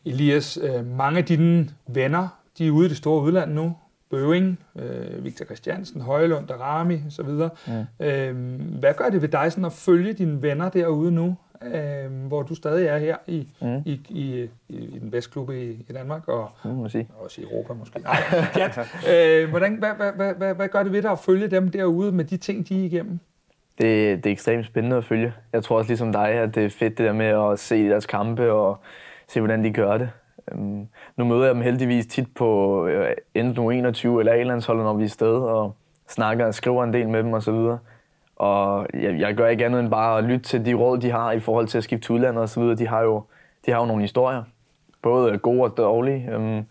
Elias, 0.05 0.59
øh, 0.63 0.87
mange 0.87 1.19
af 1.19 1.25
dine 1.25 1.69
venner, 1.87 2.29
de 2.59 2.67
er 2.67 2.71
ude 2.71 2.87
i 2.87 2.89
det 2.89 2.97
store 2.97 3.23
udland 3.23 3.53
nu. 3.53 3.77
Bøving, 4.11 4.59
øh, 4.77 5.25
Victor 5.25 5.45
Christiansen, 5.45 6.01
Højlund, 6.01 6.47
Darami 6.47 7.01
osv. 7.07 7.25
Mm. 7.27 8.07
Øh, 8.07 8.61
hvad 8.79 8.95
gør 8.95 9.09
det 9.09 9.23
ved 9.23 9.29
dig 9.29 9.53
sådan 9.53 9.65
at 9.65 9.73
følge 9.73 10.13
dine 10.13 10.43
venner 10.43 10.69
derude 10.69 11.13
nu? 11.13 11.37
øh, 11.65 12.27
hvor 12.27 12.43
du 12.43 12.55
stadig 12.55 12.87
er 12.87 12.99
her 12.99 13.17
i, 13.27 13.49
mm. 13.61 13.83
i, 13.87 14.01
i, 14.09 14.49
i, 14.69 14.77
i 14.77 14.99
den 14.99 15.11
bedste 15.11 15.31
klub 15.31 15.51
i, 15.51 15.71
i 15.71 15.93
Danmark, 15.95 16.29
og 16.29 16.51
mm, 16.65 16.81
også 16.81 16.99
i 17.39 17.43
Europa 17.43 17.73
måske. 17.73 17.99
Nej, 17.99 18.17
Kat, 18.55 18.79
øh, 19.11 19.51
hvordan, 19.51 19.75
hvad, 19.75 19.91
hvad, 19.97 20.13
hvad, 20.13 20.35
hvad, 20.35 20.55
hvad 20.55 20.69
gør 20.69 20.83
det 20.83 20.93
ved 20.93 21.03
dig 21.03 21.11
at 21.11 21.19
følge 21.19 21.49
dem 21.49 21.71
derude 21.71 22.13
med 22.13 22.25
de 22.25 22.37
ting, 22.37 22.69
de 22.69 22.81
er 22.81 22.85
igennem? 22.85 23.21
Det, 23.83 24.25
det 24.25 24.31
er 24.31 24.33
ekstremt 24.33 24.67
spændende 24.67 24.97
at 24.97 25.05
følge. 25.05 25.33
Jeg 25.53 25.65
tror 25.65 25.77
også 25.77 25.89
ligesom 25.89 26.13
dig, 26.13 26.29
at 26.29 26.55
det 26.55 26.65
er 26.65 26.71
fedt 26.71 26.99
det 26.99 27.07
der 27.07 27.13
med 27.13 27.27
at 27.27 27.59
se 27.59 27.89
deres 27.89 28.07
kampe 28.07 28.53
og 28.53 28.79
se, 29.29 29.41
hvordan 29.41 29.65
de 29.65 29.73
gør 29.73 29.99
det. 29.99 30.11
Øhm, 30.53 30.89
nu 31.17 31.25
møder 31.25 31.45
jeg 31.45 31.55
dem 31.55 31.63
heldigvis 31.63 32.07
tit 32.07 32.35
på 32.35 32.87
øh, 32.87 33.11
enten 33.35 33.73
21 33.73 34.21
eller 34.21 34.33
A-landsholdet, 34.33 34.85
når 34.85 34.95
vi 34.95 35.05
er 35.05 35.09
sted, 35.09 35.35
og 35.35 35.75
snakker 36.09 36.47
og 36.47 36.55
skriver 36.55 36.85
en 36.85 36.93
del 36.93 37.09
med 37.09 37.23
dem 37.23 37.35
osv. 37.35 37.69
Og 38.37 38.87
jeg, 38.95 39.19
jeg 39.19 39.35
gør 39.35 39.49
ikke 39.49 39.67
andet 39.67 39.81
end 39.81 39.91
bare 39.91 40.19
at 40.19 40.25
lytte 40.25 40.45
til 40.45 40.65
de 40.65 40.75
råd, 40.75 40.99
de 40.99 41.11
har 41.11 41.33
i 41.33 41.41
forhold 41.41 41.67
til 41.67 41.79
at 41.79 41.85
skifte 41.85 42.07
til 42.07 42.13
udlandet 42.13 42.43
osv. 42.43 42.63
De 42.63 42.89
har 42.89 43.03
jo, 43.03 43.23
de 43.67 43.71
har 43.71 43.81
jo 43.81 43.87
nogle 43.87 44.03
historier, 44.03 44.43
både 45.03 45.39
gode 45.39 45.63
og 45.63 45.77
dårlige. 45.77 46.31
Øhm, 46.33 46.65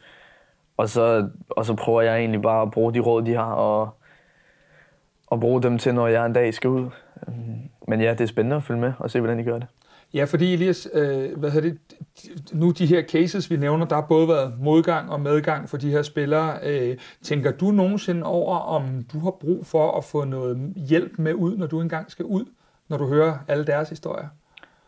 og, 0.78 0.90
så, 0.90 1.30
og 1.50 1.66
så 1.66 1.76
prøver 1.76 2.02
jeg 2.02 2.18
egentlig 2.18 2.42
bare 2.42 2.62
at 2.62 2.72
bruge 2.72 2.94
de 2.94 3.00
råd, 3.00 3.22
de 3.22 3.36
har, 3.36 3.54
og, 3.54 3.90
og 5.32 5.40
bruge 5.40 5.62
dem 5.62 5.78
til, 5.78 5.96
når 5.96 6.08
jeg 6.08 6.26
en 6.26 6.34
dag 6.34 6.54
skal 6.54 6.70
ud. 6.70 6.90
Um, 7.28 7.34
men 7.88 8.02
ja, 8.02 8.12
det 8.12 8.22
er 8.22 8.26
spændende 8.26 8.56
at 8.56 8.64
følge 8.64 8.80
med 8.80 8.94
og 9.00 9.12
se, 9.12 9.20
hvordan 9.20 9.40
de 9.40 9.44
gør 9.44 9.60
det. 9.60 9.68
Ja, 10.14 10.24
fordi 10.24 10.54
Elias, 10.54 10.88
øh, 10.94 11.38
hvad 11.38 11.52
hedder 11.52 11.70
det, 11.70 11.80
nu 12.54 12.72
de 12.72 12.86
her 12.86 13.04
cases, 13.04 13.52
vi 13.52 13.58
nævner, 13.58 13.86
der 13.86 13.96
har 13.96 14.06
både 14.10 14.28
været 14.28 14.54
modgang 14.60 15.12
og 15.12 15.22
medgang 15.22 15.70
for 15.70 15.78
de 15.78 15.92
her 15.92 16.02
spillere. 16.02 16.58
Øh, 16.64 16.98
tænker 17.24 17.52
du 17.52 17.72
nogensinde 17.72 18.24
over, 18.24 18.58
om 18.58 19.06
du 19.14 19.20
har 19.20 19.32
brug 19.32 19.66
for 19.66 19.98
at 19.98 20.04
få 20.04 20.24
noget 20.24 20.74
hjælp 20.76 21.12
med 21.18 21.34
ud, 21.34 21.58
når 21.58 21.68
du 21.68 21.82
engang 21.82 22.12
skal 22.12 22.26
ud, 22.26 22.46
når 22.90 22.98
du 22.98 23.08
hører 23.08 23.38
alle 23.48 23.66
deres 23.66 23.90
historier? 23.90 24.28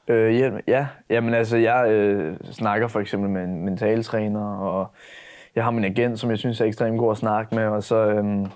Øh, 0.08 0.32
hjælp, 0.32 0.54
ja, 0.68 0.88
jamen 1.10 1.34
altså, 1.34 1.58
jeg 1.58 1.92
øh, 1.92 2.36
snakker 2.52 2.88
for 2.88 3.00
eksempel 3.00 3.30
med 3.30 3.44
en 3.44 3.66
mentaltræner, 3.66 4.56
og 4.56 4.88
jeg 5.56 5.64
har 5.64 5.72
min 5.72 5.84
agent, 5.84 6.20
som 6.20 6.30
jeg 6.30 6.38
synes 6.38 6.62
er 6.62 6.66
ekstremt 6.66 7.00
god 7.00 7.12
at 7.12 7.18
snakke 7.18 7.56
med, 7.56 7.64
og 7.64 7.84
så... 7.84 7.96
Øh, 7.96 8.48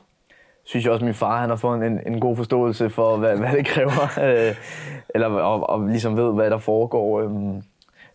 synes 0.67 0.85
jeg 0.85 0.93
også, 0.93 1.03
at 1.03 1.05
min 1.05 1.13
far 1.13 1.41
han 1.41 1.49
har 1.49 1.55
fået 1.55 1.85
en, 1.85 1.99
en 2.05 2.19
god 2.19 2.35
forståelse 2.35 2.89
for, 2.89 3.17
hvad, 3.17 3.37
hvad 3.37 3.51
det 3.51 3.65
kræver. 3.65 4.19
Øh, 4.27 4.55
eller 5.09 5.27
og, 5.27 5.69
og 5.69 5.87
ligesom 5.87 6.17
ved, 6.17 6.33
hvad 6.33 6.49
der 6.49 6.57
foregår. 6.57 7.21
Øh, 7.21 7.29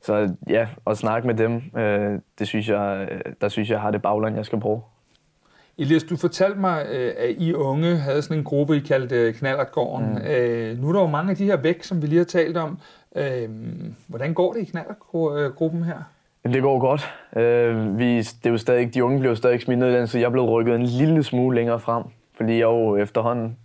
så 0.02 0.34
ja, 0.48 0.66
at 0.86 0.98
snakke 0.98 1.26
med 1.26 1.34
dem, 1.34 1.62
øh, 1.76 2.20
det 2.38 2.48
synes 2.48 2.68
jeg, 2.68 3.08
der 3.40 3.48
synes 3.48 3.70
jeg, 3.70 3.80
har 3.80 3.90
det 3.90 4.02
bagland, 4.02 4.36
jeg 4.36 4.46
skal 4.46 4.60
bruge. 4.60 4.80
Elias, 5.78 6.02
du 6.02 6.16
fortalte 6.16 6.60
mig, 6.60 6.86
øh, 6.92 7.12
at 7.18 7.34
I 7.38 7.54
unge 7.54 7.96
havde 7.96 8.22
sådan 8.22 8.38
en 8.38 8.44
gruppe, 8.44 8.76
I 8.76 8.80
kaldte 8.80 9.32
Knallertgården. 9.32 10.08
Mm. 10.08 10.26
Øh, 10.26 10.78
nu 10.78 10.88
er 10.88 10.92
der 10.92 11.00
jo 11.00 11.06
mange 11.06 11.30
af 11.30 11.36
de 11.36 11.44
her 11.44 11.56
væk, 11.56 11.82
som 11.82 12.02
vi 12.02 12.06
lige 12.06 12.18
har 12.18 12.24
talt 12.24 12.56
om. 12.56 12.78
Øh, 13.16 13.48
hvordan 14.06 14.34
går 14.34 14.52
det 14.52 14.60
i 14.60 14.64
Knallertgruppen 14.64 15.82
her? 15.82 15.98
Jamen, 16.44 16.54
det 16.54 16.62
går 16.62 16.78
godt. 16.78 17.12
Øh, 17.36 17.98
vi, 17.98 18.18
det 18.18 18.46
er 18.46 18.50
jo 18.50 18.58
stadig, 18.58 18.94
de 18.94 19.04
unge 19.04 19.18
bliver 19.20 19.34
stadig 19.34 19.60
smidt 19.60 19.78
ned 19.78 19.90
i 19.90 19.94
den, 19.94 20.06
så 20.06 20.18
jeg 20.18 20.32
blevet 20.32 20.50
rykket 20.50 20.74
en 20.74 20.86
lille 20.86 21.22
smule 21.22 21.56
længere 21.56 21.80
frem 21.80 22.02
fordi 22.34 22.52
jeg 22.52 22.62
jo 22.62 22.96
efterhånden 22.96 23.58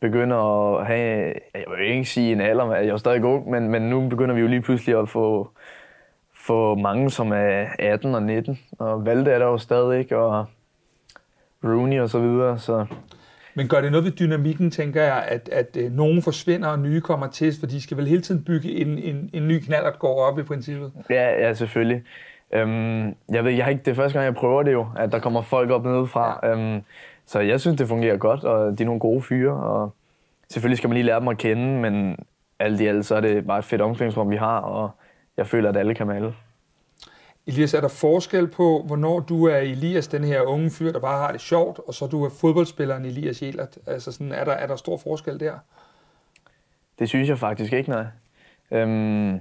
begynder 0.00 0.36
at 0.76 0.86
have, 0.86 1.34
jeg 1.54 1.64
vil 1.78 1.88
ikke 1.88 2.04
sige 2.04 2.32
en 2.32 2.40
alder, 2.40 2.74
jeg 2.74 2.84
er 2.84 2.88
jo 2.88 2.98
stadig 2.98 3.24
ung, 3.24 3.50
men, 3.50 3.68
men 3.68 3.82
nu 3.82 4.08
begynder 4.08 4.34
vi 4.34 4.40
jo 4.40 4.46
lige 4.46 4.62
pludselig 4.62 4.98
at 4.98 5.08
få, 5.08 5.50
få 6.34 6.74
mange, 6.74 7.10
som 7.10 7.32
er 7.32 7.66
18 7.78 8.14
og 8.14 8.22
19, 8.22 8.58
og 8.78 9.06
Valde 9.06 9.30
er 9.30 9.38
der 9.38 9.46
jo 9.46 9.58
stadig, 9.58 10.12
og 10.12 10.46
Rooney 11.64 12.00
og 12.00 12.10
så 12.10 12.18
videre, 12.18 12.58
så... 12.58 12.86
Men 13.54 13.68
gør 13.68 13.80
det 13.80 13.90
noget 13.90 14.04
ved 14.04 14.12
dynamikken, 14.12 14.70
tænker 14.70 15.02
jeg, 15.02 15.24
at, 15.28 15.48
at, 15.52 15.76
at 15.76 15.92
nogen 15.92 16.22
forsvinder 16.22 16.68
og 16.68 16.78
nye 16.78 17.00
kommer 17.00 17.26
til, 17.26 17.52
for 17.60 17.66
de 17.66 17.82
skal 17.82 17.96
vel 17.96 18.06
hele 18.06 18.22
tiden 18.22 18.44
bygge 18.44 18.70
en, 18.70 18.98
en, 18.98 19.30
en 19.32 19.48
ny 19.48 19.58
knald, 19.58 19.84
der 19.84 19.90
går 19.90 20.22
op 20.22 20.38
i 20.38 20.42
princippet? 20.42 20.92
Ja, 21.10 21.46
ja 21.46 21.54
selvfølgelig. 21.54 22.02
Øhm, 22.52 23.14
jeg 23.28 23.44
ved, 23.44 23.52
jeg 23.52 23.64
har 23.64 23.70
ikke, 23.70 23.82
det 23.84 23.90
er 23.90 23.94
første 23.94 24.18
gang, 24.18 24.24
jeg 24.24 24.34
prøver 24.34 24.62
det 24.62 24.72
jo, 24.72 24.86
at 24.96 25.12
der 25.12 25.18
kommer 25.18 25.42
folk 25.42 25.70
op 25.70 25.84
nedefra. 25.84 26.40
Ja. 26.42 26.50
Øhm, 26.50 26.82
så 27.30 27.40
jeg 27.40 27.60
synes, 27.60 27.78
det 27.78 27.88
fungerer 27.88 28.16
godt, 28.16 28.44
og 28.44 28.78
de 28.78 28.82
er 28.82 28.86
nogle 28.86 29.00
gode 29.00 29.22
fyre, 29.22 29.52
og 29.52 29.94
selvfølgelig 30.48 30.78
skal 30.78 30.88
man 30.88 30.94
lige 30.94 31.04
lære 31.04 31.20
dem 31.20 31.28
at 31.28 31.38
kende, 31.38 31.80
men 31.80 32.16
alt 32.58 32.80
i 32.80 32.86
alt, 32.86 33.06
så 33.06 33.14
er 33.14 33.20
det 33.20 33.46
bare 33.46 33.58
et 33.58 33.64
fedt 33.64 33.80
omklædningsrum, 33.80 34.30
vi 34.30 34.36
har, 34.36 34.58
og 34.58 34.90
jeg 35.36 35.46
føler, 35.46 35.68
at 35.68 35.76
alle 35.76 35.94
kan 35.94 36.06
med 36.06 36.16
alle. 36.16 36.34
Elias, 37.46 37.74
er 37.74 37.80
der 37.80 37.88
forskel 37.88 38.48
på, 38.48 38.82
hvornår 38.86 39.20
du 39.20 39.44
er 39.44 39.56
Elias, 39.56 40.08
den 40.08 40.24
her 40.24 40.42
unge 40.42 40.70
fyr, 40.70 40.92
der 40.92 41.00
bare 41.00 41.18
har 41.18 41.32
det 41.32 41.40
sjovt, 41.40 41.80
og 41.86 41.94
så 41.94 42.06
du 42.06 42.24
er 42.24 42.28
fodboldspilleren 42.40 43.04
Elias 43.04 43.42
Jelert? 43.42 43.78
Altså 43.86 44.12
sådan, 44.12 44.32
er, 44.32 44.44
der, 44.44 44.52
er 44.52 44.66
der 44.66 44.76
stor 44.76 44.96
forskel 44.96 45.40
der? 45.40 45.54
Det 46.98 47.08
synes 47.08 47.28
jeg 47.28 47.38
faktisk 47.38 47.72
ikke, 47.72 47.90
nej. 47.90 48.04
Øhm, 48.70 49.40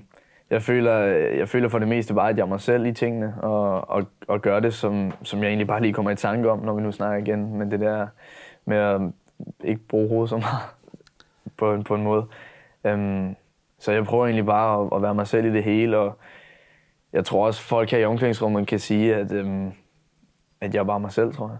jeg 0.49 0.61
føler, 0.61 0.93
jeg 1.37 1.49
føler 1.49 1.69
for 1.69 1.79
det 1.79 1.87
meste 1.87 2.13
bare, 2.13 2.29
at 2.29 2.37
jeg 2.37 2.43
er 2.43 2.47
mig 2.47 2.61
selv 2.61 2.85
i 2.85 2.93
tingene, 2.93 3.35
og, 3.41 3.89
og, 3.89 4.05
og 4.27 4.41
gør 4.41 4.59
det, 4.59 4.73
som, 4.73 5.11
som 5.23 5.39
jeg 5.39 5.47
egentlig 5.47 5.67
bare 5.67 5.81
lige 5.81 5.93
kommer 5.93 6.11
i 6.11 6.15
tanke 6.15 6.51
om, 6.51 6.59
når 6.59 6.73
vi 6.73 6.81
nu 6.81 6.91
snakker 6.91 7.27
igen. 7.27 7.57
Men 7.57 7.71
det 7.71 7.79
der 7.79 8.07
med 8.65 8.77
at 8.77 9.01
ikke 9.63 9.81
bruge 9.81 10.09
hovedet 10.09 10.29
så 10.29 10.37
meget 10.37 10.63
på, 11.57 11.73
en, 11.73 11.83
på 11.83 11.95
en 11.95 12.03
måde. 12.03 12.25
Øhm, 12.83 13.35
så 13.79 13.91
jeg 13.91 14.05
prøver 14.05 14.25
egentlig 14.25 14.45
bare 14.45 14.81
at, 14.81 14.89
at 14.95 15.01
være 15.01 15.15
mig 15.15 15.27
selv 15.27 15.45
i 15.45 15.53
det 15.53 15.63
hele, 15.63 15.97
og 15.97 16.17
jeg 17.13 17.25
tror 17.25 17.45
også, 17.45 17.61
folk 17.61 17.91
her 17.91 17.97
i 17.97 18.05
omklædningsrummet 18.05 18.67
kan 18.67 18.79
sige, 18.79 19.15
at, 19.15 19.31
øhm, 19.31 19.71
at 20.61 20.73
jeg 20.73 20.79
er 20.79 20.83
bare 20.83 20.99
mig 20.99 21.11
selv, 21.11 21.33
tror 21.33 21.47
jeg. 21.47 21.57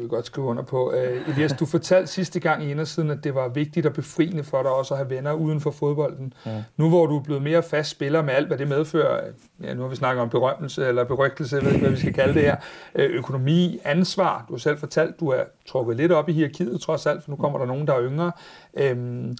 Det 0.00 0.04
vil 0.04 0.16
godt 0.16 0.26
skrive 0.26 0.46
under 0.46 0.62
på. 0.62 0.88
Uh, 0.90 1.28
Elias, 1.28 1.52
du 1.52 1.66
fortalte 1.66 2.12
sidste 2.12 2.40
gang 2.40 2.64
i 2.64 2.70
indersiden, 2.70 3.10
at 3.10 3.24
det 3.24 3.34
var 3.34 3.48
vigtigt 3.48 3.86
og 3.86 3.92
befriende 3.92 4.44
for 4.44 4.62
dig 4.62 4.70
også 4.70 4.94
at 4.94 4.98
have 4.98 5.10
venner 5.10 5.32
uden 5.32 5.60
for 5.60 5.70
fodbolden. 5.70 6.32
Ja. 6.46 6.62
Nu 6.76 6.88
hvor 6.88 7.06
du 7.06 7.18
er 7.18 7.22
blevet 7.22 7.42
mere 7.42 7.62
fast 7.62 7.90
spiller 7.90 8.22
med 8.22 8.34
alt, 8.34 8.46
hvad 8.46 8.58
det 8.58 8.68
medfører, 8.68 9.24
ja, 9.62 9.74
nu 9.74 9.82
har 9.82 9.88
vi 9.88 9.96
snakket 9.96 10.22
om 10.22 10.28
berømmelse 10.28 10.86
eller 10.86 11.04
berygtelse, 11.04 11.56
jeg 11.56 11.64
ved 11.64 11.72
ikke, 11.72 11.82
hvad 11.82 11.90
vi 11.90 12.00
skal 12.00 12.12
kalde 12.12 12.34
det 12.34 12.42
her, 12.42 12.56
uh, 12.94 13.00
økonomi, 13.02 13.80
ansvar. 13.84 14.44
Du 14.48 14.52
har 14.52 14.58
selv 14.58 14.78
fortalt, 14.78 15.20
du 15.20 15.28
er 15.28 15.42
trukket 15.68 15.96
lidt 15.96 16.12
op 16.12 16.28
i 16.28 16.32
hierarkiet 16.32 16.80
trods 16.80 17.06
alt, 17.06 17.24
for 17.24 17.30
nu 17.30 17.36
kommer 17.36 17.58
der 17.58 17.66
nogen, 17.66 17.86
der 17.86 17.94
er 17.94 18.02
yngre. 18.02 18.32
Uh, 18.72 19.34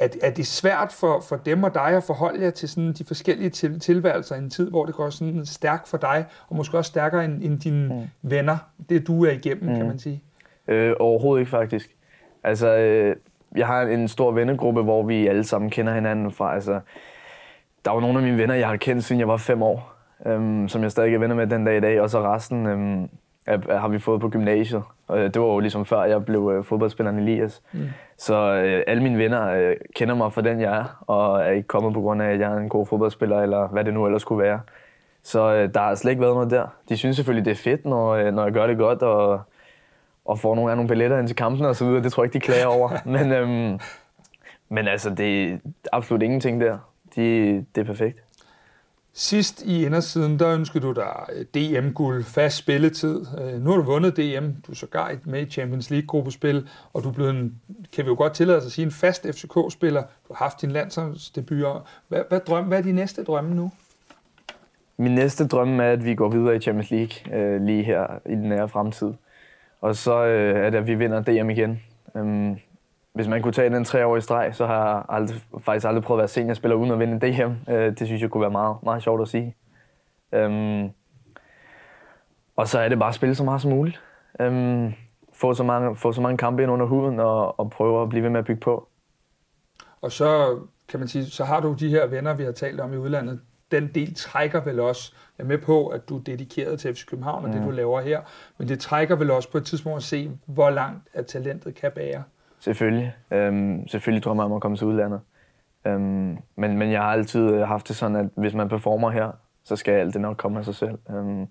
er, 0.00 0.08
er 0.22 0.30
det 0.30 0.46
svært 0.46 0.92
for, 0.92 1.20
for 1.20 1.36
dem 1.36 1.62
og 1.62 1.74
dig 1.74 1.88
at 1.96 2.02
forholde 2.02 2.44
jer 2.44 2.50
til 2.50 2.68
sådan 2.68 2.92
de 2.92 3.04
forskellige 3.04 3.50
til, 3.50 3.80
tilværelser 3.80 4.34
i 4.34 4.38
en 4.38 4.50
tid, 4.50 4.70
hvor 4.70 4.86
det 4.86 4.94
går 4.94 5.10
sådan 5.10 5.46
stærkt 5.46 5.88
for 5.88 5.96
dig, 5.96 6.24
og 6.48 6.56
måske 6.56 6.78
også 6.78 6.88
stærkere 6.88 7.24
end, 7.24 7.42
end 7.42 7.60
dine 7.60 7.88
mm. 7.88 8.30
venner, 8.30 8.56
det 8.88 9.06
du 9.06 9.24
er 9.24 9.30
igennem, 9.30 9.70
mm. 9.70 9.76
kan 9.76 9.86
man 9.86 9.98
sige? 9.98 10.22
Øh, 10.68 10.94
overhovedet 11.00 11.40
ikke 11.40 11.50
faktisk. 11.50 11.96
Altså, 12.44 12.76
øh, 12.76 13.16
jeg 13.56 13.66
har 13.66 13.82
en 13.82 14.08
stor 14.08 14.32
vennegruppe, 14.32 14.82
hvor 14.82 15.02
vi 15.02 15.26
alle 15.26 15.44
sammen 15.44 15.70
kender 15.70 15.94
hinanden 15.94 16.30
fra. 16.30 16.54
Altså, 16.54 16.80
der 17.84 17.90
er 17.90 17.94
jo 17.94 18.00
nogle 18.00 18.18
af 18.18 18.24
mine 18.24 18.38
venner, 18.38 18.54
jeg 18.54 18.68
har 18.68 18.76
kendt, 18.76 19.04
siden 19.04 19.20
jeg 19.20 19.28
var 19.28 19.36
fem 19.36 19.62
år, 19.62 19.94
øhm, 20.26 20.68
som 20.68 20.82
jeg 20.82 20.90
stadig 20.90 21.14
er 21.14 21.18
venner 21.18 21.36
med 21.36 21.46
den 21.46 21.64
dag 21.64 21.76
i 21.76 21.80
dag, 21.80 22.00
og 22.00 22.10
så 22.10 22.22
resten 22.22 22.66
øhm, 22.66 23.08
har 23.70 23.88
vi 23.88 23.98
fået 23.98 24.20
på 24.20 24.28
gymnasiet. 24.28 24.82
Og 25.08 25.18
det 25.18 25.42
var 25.42 25.46
jo 25.46 25.58
ligesom 25.58 25.84
før 25.84 26.04
jeg 26.04 26.24
blev 26.24 26.52
øh, 26.54 26.64
fodboldspilleren 26.64 27.18
Elias. 27.18 27.62
Mm. 27.72 27.88
Så 28.18 28.54
øh, 28.54 28.82
alle 28.86 29.02
mine 29.02 29.18
venner 29.18 29.50
øh, 29.50 29.76
kender 29.94 30.14
mig 30.14 30.32
for 30.32 30.40
den 30.40 30.60
jeg 30.60 30.78
er, 30.78 31.04
og 31.06 31.40
er 31.40 31.50
ikke 31.50 31.68
kommet 31.68 31.94
på 31.94 32.00
grund 32.00 32.22
af, 32.22 32.32
at 32.32 32.40
jeg 32.40 32.52
er 32.52 32.56
en 32.56 32.68
god 32.68 32.86
fodboldspiller, 32.86 33.40
eller 33.40 33.68
hvad 33.68 33.84
det 33.84 33.94
nu 33.94 34.06
ellers 34.06 34.22
skulle 34.22 34.42
være. 34.42 34.60
Så 35.22 35.54
øh, 35.54 35.74
der 35.74 35.80
har 35.80 35.94
slet 35.94 36.10
ikke 36.10 36.22
været 36.22 36.34
noget 36.34 36.50
der. 36.50 36.66
De 36.88 36.96
synes 36.96 37.16
selvfølgelig, 37.16 37.44
det 37.44 37.50
er 37.50 37.62
fedt, 37.62 37.84
når, 37.84 38.10
øh, 38.10 38.34
når 38.34 38.44
jeg 38.44 38.52
gør 38.52 38.66
det 38.66 38.78
godt, 38.78 39.02
og, 39.02 39.40
og 40.24 40.38
får 40.38 40.54
nogle, 40.54 40.74
nogle 40.74 40.88
billetter 40.88 41.18
ind 41.18 41.26
til 41.26 41.36
kampen 41.36 41.66
og 41.66 41.76
så 41.76 41.84
videre. 41.84 42.02
Det 42.02 42.12
tror 42.12 42.22
jeg 42.22 42.34
ikke, 42.34 42.46
de 42.46 42.52
klager 42.52 42.66
over. 42.66 42.90
Men, 43.16 43.32
øhm, 43.32 43.80
men 44.68 44.88
altså, 44.88 45.10
det 45.10 45.52
er 45.52 45.58
absolut 45.92 46.22
ingenting 46.22 46.60
der. 46.60 46.78
De, 47.16 47.54
det 47.74 47.80
er 47.80 47.84
perfekt. 47.84 48.18
Sidst 49.12 49.62
i 49.62 49.84
indersiden, 49.84 50.38
der 50.38 50.48
ønskede 50.48 50.86
du 50.86 50.92
dig 50.92 51.46
DM-guld, 51.54 52.24
fast 52.24 52.56
spilletid. 52.56 53.26
Øh, 53.40 53.64
nu 53.64 53.70
har 53.70 53.76
du 53.76 53.82
vundet 53.82 54.16
DM, 54.16 54.46
du 54.66 54.72
er 54.72 54.74
sågar 54.74 55.16
med 55.24 55.46
i 55.46 55.50
Champions 55.50 55.90
League-gruppespil, 55.90 56.68
og 56.92 57.02
du 57.02 57.08
er 57.08 57.12
blevet 57.12 57.30
en, 57.30 57.60
kan 57.92 58.04
vi 58.04 58.08
jo 58.08 58.14
godt 58.14 58.34
tillade 58.34 58.58
os 58.58 58.66
at 58.66 58.72
sige, 58.72 58.84
en 58.84 58.90
fast 58.90 59.26
FCK-spiller. 59.26 60.02
Du 60.02 60.34
har 60.34 60.44
haft 60.44 60.60
din 60.60 60.70
landsholdsdebut. 60.70 61.82
Hvad, 62.08 62.22
hvad, 62.28 62.40
drøm, 62.40 62.64
hvad 62.64 62.78
er 62.78 62.82
de 62.82 62.92
næste 62.92 63.24
drømme 63.24 63.54
nu? 63.54 63.70
Min 64.96 65.14
næste 65.14 65.46
drømme 65.46 65.84
er, 65.84 65.92
at 65.92 66.04
vi 66.04 66.14
går 66.14 66.28
videre 66.28 66.56
i 66.56 66.60
Champions 66.60 66.90
League 66.90 67.38
øh, 67.38 67.62
lige 67.62 67.82
her 67.82 68.06
i 68.26 68.34
den 68.34 68.48
nære 68.48 68.68
fremtid. 68.68 69.12
Og 69.80 69.96
så 69.96 70.24
øh, 70.24 70.66
er 70.66 70.70
det, 70.70 70.78
at 70.78 70.86
vi 70.86 70.94
vinder 70.94 71.22
DM 71.22 71.50
igen. 71.50 71.82
Øhm, 72.16 72.56
hvis 73.12 73.28
man 73.28 73.42
kunne 73.42 73.52
tage 73.52 73.70
den 73.70 73.84
tre 73.84 74.06
år 74.06 74.16
i 74.16 74.20
streg, 74.20 74.50
så 74.54 74.66
har 74.66 74.88
jeg 74.88 75.04
aldrig, 75.08 75.40
faktisk 75.60 75.86
aldrig 75.86 76.04
prøvet 76.04 76.18
at 76.18 76.22
være 76.22 76.28
seniorspiller 76.28 76.76
uden 76.76 76.90
at 76.90 76.98
vinde 76.98 77.12
en 77.12 77.20
DM. 77.20 77.70
Øh, 77.72 77.98
det 77.98 78.06
synes 78.06 78.22
jeg 78.22 78.30
kunne 78.30 78.40
være 78.40 78.50
meget, 78.50 78.76
meget 78.82 79.02
sjovt 79.02 79.22
at 79.22 79.28
sige. 79.28 79.56
Um, 80.32 80.90
og 82.56 82.68
så 82.68 82.78
er 82.78 82.88
det 82.88 82.98
bare 82.98 83.08
at 83.08 83.14
spille 83.14 83.34
så 83.34 83.44
meget 83.44 83.62
som 83.62 83.70
muligt. 83.70 84.00
Um, 84.40 84.94
få, 85.32 85.54
så 85.54 85.62
mange, 85.62 85.96
få 85.96 86.12
så 86.12 86.20
mange 86.20 86.38
kampe 86.38 86.62
ind 86.62 86.70
under 86.70 86.86
huden 86.86 87.20
og, 87.20 87.60
og 87.60 87.70
prøve 87.70 88.02
at 88.02 88.08
blive 88.08 88.22
ved 88.22 88.30
med 88.30 88.38
at 88.38 88.46
bygge 88.46 88.60
på. 88.60 88.88
Og 90.00 90.12
så 90.12 90.58
kan 90.88 91.00
man 91.00 91.08
sige, 91.08 91.26
så 91.26 91.44
har 91.44 91.60
du 91.60 91.72
de 91.72 91.88
her 91.88 92.06
venner, 92.06 92.34
vi 92.34 92.44
har 92.44 92.52
talt 92.52 92.80
om 92.80 92.92
i 92.92 92.96
udlandet. 92.96 93.40
Den 93.70 93.90
del 93.94 94.14
trækker 94.14 94.60
vel 94.60 94.80
også, 94.80 95.12
jeg 95.38 95.44
er 95.44 95.48
med 95.48 95.58
på, 95.58 95.86
at 95.86 96.08
du 96.08 96.18
er 96.18 96.22
dedikeret 96.22 96.80
til 96.80 96.94
FC 96.94 97.06
København 97.06 97.44
og 97.44 97.50
mm. 97.50 97.56
det, 97.56 97.66
du 97.66 97.70
laver 97.70 98.00
her, 98.00 98.20
men 98.58 98.68
det 98.68 98.80
trækker 98.80 99.16
vel 99.16 99.30
også 99.30 99.50
på 99.50 99.58
et 99.58 99.64
tidspunkt 99.64 99.96
at 99.96 100.02
se, 100.02 100.30
hvor 100.46 100.70
langt 100.70 101.08
at 101.14 101.26
talentet 101.26 101.74
kan 101.74 101.92
bære. 101.92 102.22
Selvfølgelig. 102.60 103.14
Øhm, 103.30 103.88
selvfølgelig 103.88 104.24
drømmer 104.24 104.42
jeg 104.42 104.50
om 104.50 104.56
at 104.56 104.62
komme 104.62 104.76
til 104.76 104.86
udlandet. 104.86 105.20
Øhm, 105.84 106.38
men, 106.56 106.78
men 106.78 106.92
jeg 106.92 107.00
har 107.00 107.12
altid 107.12 107.62
haft 107.62 107.88
det 107.88 107.96
sådan, 107.96 108.16
at 108.16 108.26
hvis 108.34 108.54
man 108.54 108.68
performer 108.68 109.10
her, 109.10 109.30
så 109.64 109.76
skal 109.76 109.92
alt 109.92 110.14
det 110.14 110.20
nok 110.20 110.36
komme 110.36 110.58
af 110.58 110.64
sig 110.64 110.74
selv. 110.74 110.98
Øhm, 111.10 111.46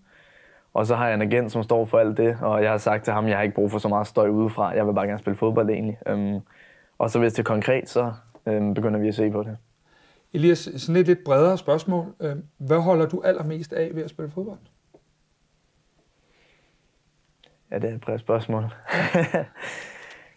og 0.73 0.85
så 0.85 0.95
har 0.95 1.05
jeg 1.05 1.13
en 1.13 1.21
agent, 1.21 1.51
som 1.51 1.63
står 1.63 1.85
for 1.85 1.99
alt 1.99 2.17
det, 2.17 2.37
og 2.41 2.63
jeg 2.63 2.71
har 2.71 2.77
sagt 2.77 3.03
til 3.03 3.13
ham, 3.13 3.25
at 3.25 3.29
jeg 3.29 3.37
har 3.37 3.43
ikke 3.43 3.55
brug 3.55 3.71
for 3.71 3.79
så 3.79 3.87
meget 3.87 4.07
støj 4.07 4.29
udefra. 4.29 4.67
Jeg 4.67 4.87
vil 4.87 4.93
bare 4.93 5.07
gerne 5.07 5.19
spille 5.19 5.37
fodbold 5.37 5.69
egentlig. 5.69 5.97
Øhm, 6.07 6.39
og 6.97 7.09
så 7.09 7.19
hvis 7.19 7.33
det 7.33 7.39
er 7.39 7.43
konkret, 7.43 7.89
så 7.89 8.13
øhm, 8.45 8.73
begynder 8.73 8.99
vi 8.99 9.07
at 9.07 9.15
se 9.15 9.31
på 9.31 9.43
det. 9.43 9.57
Elias, 10.33 10.69
sådan 10.77 10.95
et 10.95 11.07
lidt 11.07 11.23
bredere 11.25 11.57
spørgsmål. 11.57 12.13
Øhm, 12.19 12.43
hvad 12.57 12.79
holder 12.79 13.05
du 13.07 13.21
allermest 13.25 13.73
af 13.73 13.89
ved 13.93 14.03
at 14.03 14.09
spille 14.09 14.31
fodbold? 14.31 14.59
Ja, 17.71 17.79
det 17.79 17.89
er 17.89 17.95
et 17.95 18.01
bredt 18.01 18.21
spørgsmål. 18.21 18.63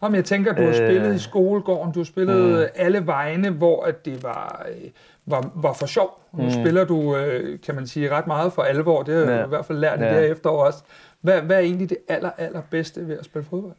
Jamen, 0.03 0.17
jeg 0.17 0.25
tænker, 0.25 0.55
du 0.55 0.63
har 0.63 0.73
spillet 0.73 1.09
øh, 1.09 1.15
i 1.15 1.19
skolegården, 1.19 1.93
du 1.93 1.99
har 1.99 2.05
spillet 2.05 2.59
mm. 2.59 2.67
alle 2.75 3.07
vegne, 3.07 3.51
hvor 3.51 3.85
at 3.85 4.05
det 4.05 4.23
var, 4.23 4.67
øh, 4.69 4.91
var, 5.27 5.51
var 5.55 5.73
for 5.73 5.87
sjov. 5.87 6.21
Nu 6.33 6.43
mm. 6.43 6.51
spiller 6.51 6.85
du, 6.85 7.17
øh, 7.17 7.59
kan 7.61 7.75
man 7.75 7.87
sige, 7.87 8.11
ret 8.11 8.27
meget 8.27 8.53
for 8.53 8.63
alvor. 8.63 9.03
Det 9.03 9.15
har 9.15 9.21
jeg 9.21 9.39
ja. 9.41 9.45
i 9.45 9.49
hvert 9.49 9.65
fald 9.65 9.79
lært 9.79 10.01
i 10.01 10.03
ja. 10.03 10.09
det 10.09 10.17
her 10.17 10.33
efterår 10.33 10.65
også. 10.65 10.85
Hvad, 11.21 11.41
hvad 11.41 11.57
er 11.57 11.61
egentlig 11.61 11.91
det 11.91 11.99
aller, 12.09 12.31
aller 12.39 12.61
bedste 12.71 13.09
ved 13.09 13.19
at 13.19 13.25
spille 13.25 13.47
fodbold? 13.51 13.73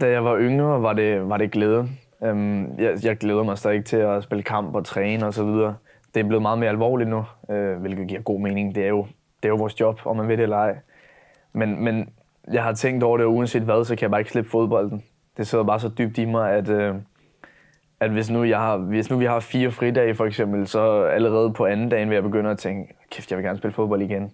Da 0.00 0.08
jeg 0.08 0.24
var 0.24 0.38
yngre, 0.38 0.82
var 0.82 0.92
det, 0.92 1.28
var 1.28 1.36
det 1.36 1.50
glæde. 1.50 1.88
Um, 2.20 2.78
jeg, 2.78 2.98
jeg 3.02 3.16
glæder 3.16 3.42
mig 3.42 3.58
stadig 3.58 3.84
til 3.84 3.96
at 3.96 4.22
spille 4.22 4.42
kamp 4.42 4.74
og 4.74 4.84
træne 4.84 5.26
og 5.26 5.34
så 5.34 5.44
videre. 5.44 5.76
Det 6.14 6.20
er 6.20 6.24
blevet 6.24 6.42
meget 6.42 6.58
mere 6.58 6.70
alvorligt 6.70 7.10
nu, 7.10 7.24
uh, 7.48 7.80
hvilket 7.80 8.08
giver 8.08 8.20
god 8.20 8.40
mening. 8.40 8.74
Det 8.74 8.84
er 8.84 8.88
jo, 8.88 9.06
det 9.42 9.44
er 9.44 9.48
jo 9.48 9.56
vores 9.56 9.80
job, 9.80 10.00
om 10.04 10.16
man 10.16 10.28
ved 10.28 10.36
det 10.36 10.42
eller 10.42 10.56
ej. 10.56 10.76
Men, 11.52 11.84
men 11.84 12.08
jeg 12.52 12.62
har 12.62 12.72
tænkt 12.72 13.04
over 13.04 13.16
det, 13.16 13.26
og 13.26 13.34
uanset 13.34 13.62
hvad, 13.62 13.84
så 13.84 13.96
kan 13.96 14.02
jeg 14.02 14.10
bare 14.10 14.20
ikke 14.20 14.30
slippe 14.30 14.50
fodbolden 14.50 15.02
det 15.36 15.46
sidder 15.46 15.64
bare 15.64 15.80
så 15.80 15.88
dybt 15.88 16.18
i 16.18 16.24
mig, 16.24 16.52
at, 16.52 16.68
øh, 16.68 16.94
at 18.00 18.10
hvis, 18.10 18.30
nu 18.30 18.44
jeg 18.44 18.58
har, 18.58 18.76
hvis 18.76 19.10
nu 19.10 19.16
vi 19.16 19.24
har 19.24 19.40
fire 19.40 19.70
fridage 19.70 20.14
for 20.14 20.24
eksempel, 20.24 20.66
så 20.66 21.02
allerede 21.02 21.52
på 21.52 21.66
anden 21.66 21.88
dagen 21.88 22.08
vil 22.08 22.14
jeg 22.14 22.22
begynde 22.22 22.50
at 22.50 22.58
tænke, 22.58 22.94
kæft, 23.10 23.30
jeg 23.30 23.38
vil 23.38 23.44
gerne 23.44 23.58
spille 23.58 23.74
fodbold 23.74 24.02
igen. 24.02 24.32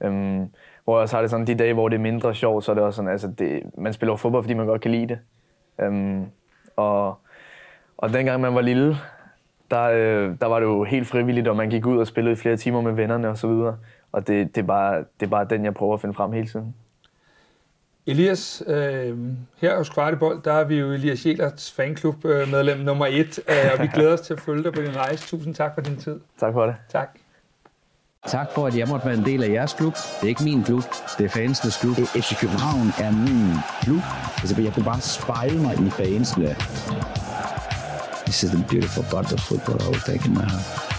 Øhm, 0.00 0.48
hvor 0.84 0.98
jeg 0.98 1.08
så 1.08 1.16
har 1.16 1.20
det 1.20 1.30
sådan, 1.30 1.46
de 1.46 1.54
dage, 1.54 1.74
hvor 1.74 1.88
det 1.88 1.96
er 1.96 2.02
mindre 2.02 2.34
sjovt, 2.34 2.64
så 2.64 2.72
er 2.72 2.74
det 2.74 2.84
også 2.84 2.96
sådan, 2.96 3.10
altså 3.10 3.28
det, 3.38 3.62
man 3.78 3.92
spiller 3.92 4.16
fodbold, 4.16 4.42
fordi 4.42 4.54
man 4.54 4.66
godt 4.66 4.80
kan 4.80 4.90
lide 4.90 5.06
det. 5.06 5.18
Øhm, 5.80 6.26
og, 6.76 7.18
og 7.96 8.12
dengang 8.12 8.40
man 8.40 8.54
var 8.54 8.60
lille, 8.60 8.96
der, 9.70 9.82
øh, 9.82 10.36
der 10.40 10.46
var 10.46 10.60
det 10.60 10.66
jo 10.66 10.84
helt 10.84 11.06
frivilligt, 11.06 11.48
og 11.48 11.56
man 11.56 11.70
gik 11.70 11.86
ud 11.86 11.98
og 11.98 12.06
spillede 12.06 12.32
i 12.32 12.36
flere 12.36 12.56
timer 12.56 12.80
med 12.80 12.92
vennerne 12.92 13.28
og 13.28 13.38
så 13.38 13.48
videre. 13.48 13.76
Og 14.12 14.26
det, 14.26 14.54
det, 14.54 14.62
er 14.62 14.66
bare, 14.66 15.04
det 15.20 15.26
er 15.26 15.30
bare 15.30 15.44
den, 15.44 15.64
jeg 15.64 15.74
prøver 15.74 15.94
at 15.94 16.00
finde 16.00 16.14
frem 16.14 16.32
hele 16.32 16.46
tiden. 16.46 16.74
Elias, 18.06 18.62
øh, 18.66 19.18
her 19.60 19.76
hos 19.76 19.88
Kvartibold, 19.88 20.42
der 20.42 20.52
er 20.52 20.64
vi 20.64 20.76
jo 20.76 20.92
Elias 20.92 21.26
Jelerts 21.26 21.72
fanklub 21.72 22.24
øh, 22.24 22.50
medlem 22.50 22.78
nummer 22.78 23.06
et, 23.06 23.40
øh, 23.48 23.56
og 23.72 23.82
vi 23.82 23.86
glæder 23.94 24.12
os 24.12 24.20
til 24.20 24.34
at 24.34 24.40
følge 24.40 24.64
dig 24.64 24.72
på 24.72 24.80
din 24.80 24.96
rejse. 24.96 25.28
Tusind 25.28 25.54
tak 25.54 25.74
for 25.74 25.80
din 25.80 25.96
tid. 25.96 26.20
Tak 26.40 26.52
for 26.52 26.66
det. 26.66 26.76
Tak. 26.88 27.08
Tak 28.26 28.46
for, 28.54 28.66
at 28.66 28.76
jeg 28.78 28.88
måtte 28.88 29.06
være 29.06 29.14
en 29.14 29.24
del 29.24 29.42
af 29.42 29.48
jeres 29.48 29.72
klub. 29.72 29.94
Det 29.94 30.22
er 30.22 30.28
ikke 30.28 30.44
min 30.44 30.64
klub, 30.64 30.82
det 31.18 31.24
er 31.24 31.28
fansenes 31.28 31.76
klub. 31.76 31.96
FC 31.96 32.40
København 32.40 32.88
er 32.98 33.10
min 33.12 33.54
klub. 33.82 34.02
Altså, 34.38 34.62
jeg 34.62 34.72
kan 34.72 34.84
bare 34.84 35.00
spejle 35.00 35.58
mig 35.58 35.74
i 35.86 35.90
fansene. 35.90 36.56
This 38.26 38.42
is 38.42 38.50
the 38.50 38.64
beautiful 38.70 39.04
part 39.10 39.32
of 39.32 39.40
football 39.40 39.80
I 39.80 39.88
will 39.88 40.00
take 40.00 40.26
in 40.26 40.34
my 40.34 40.40
heart. 40.40 40.93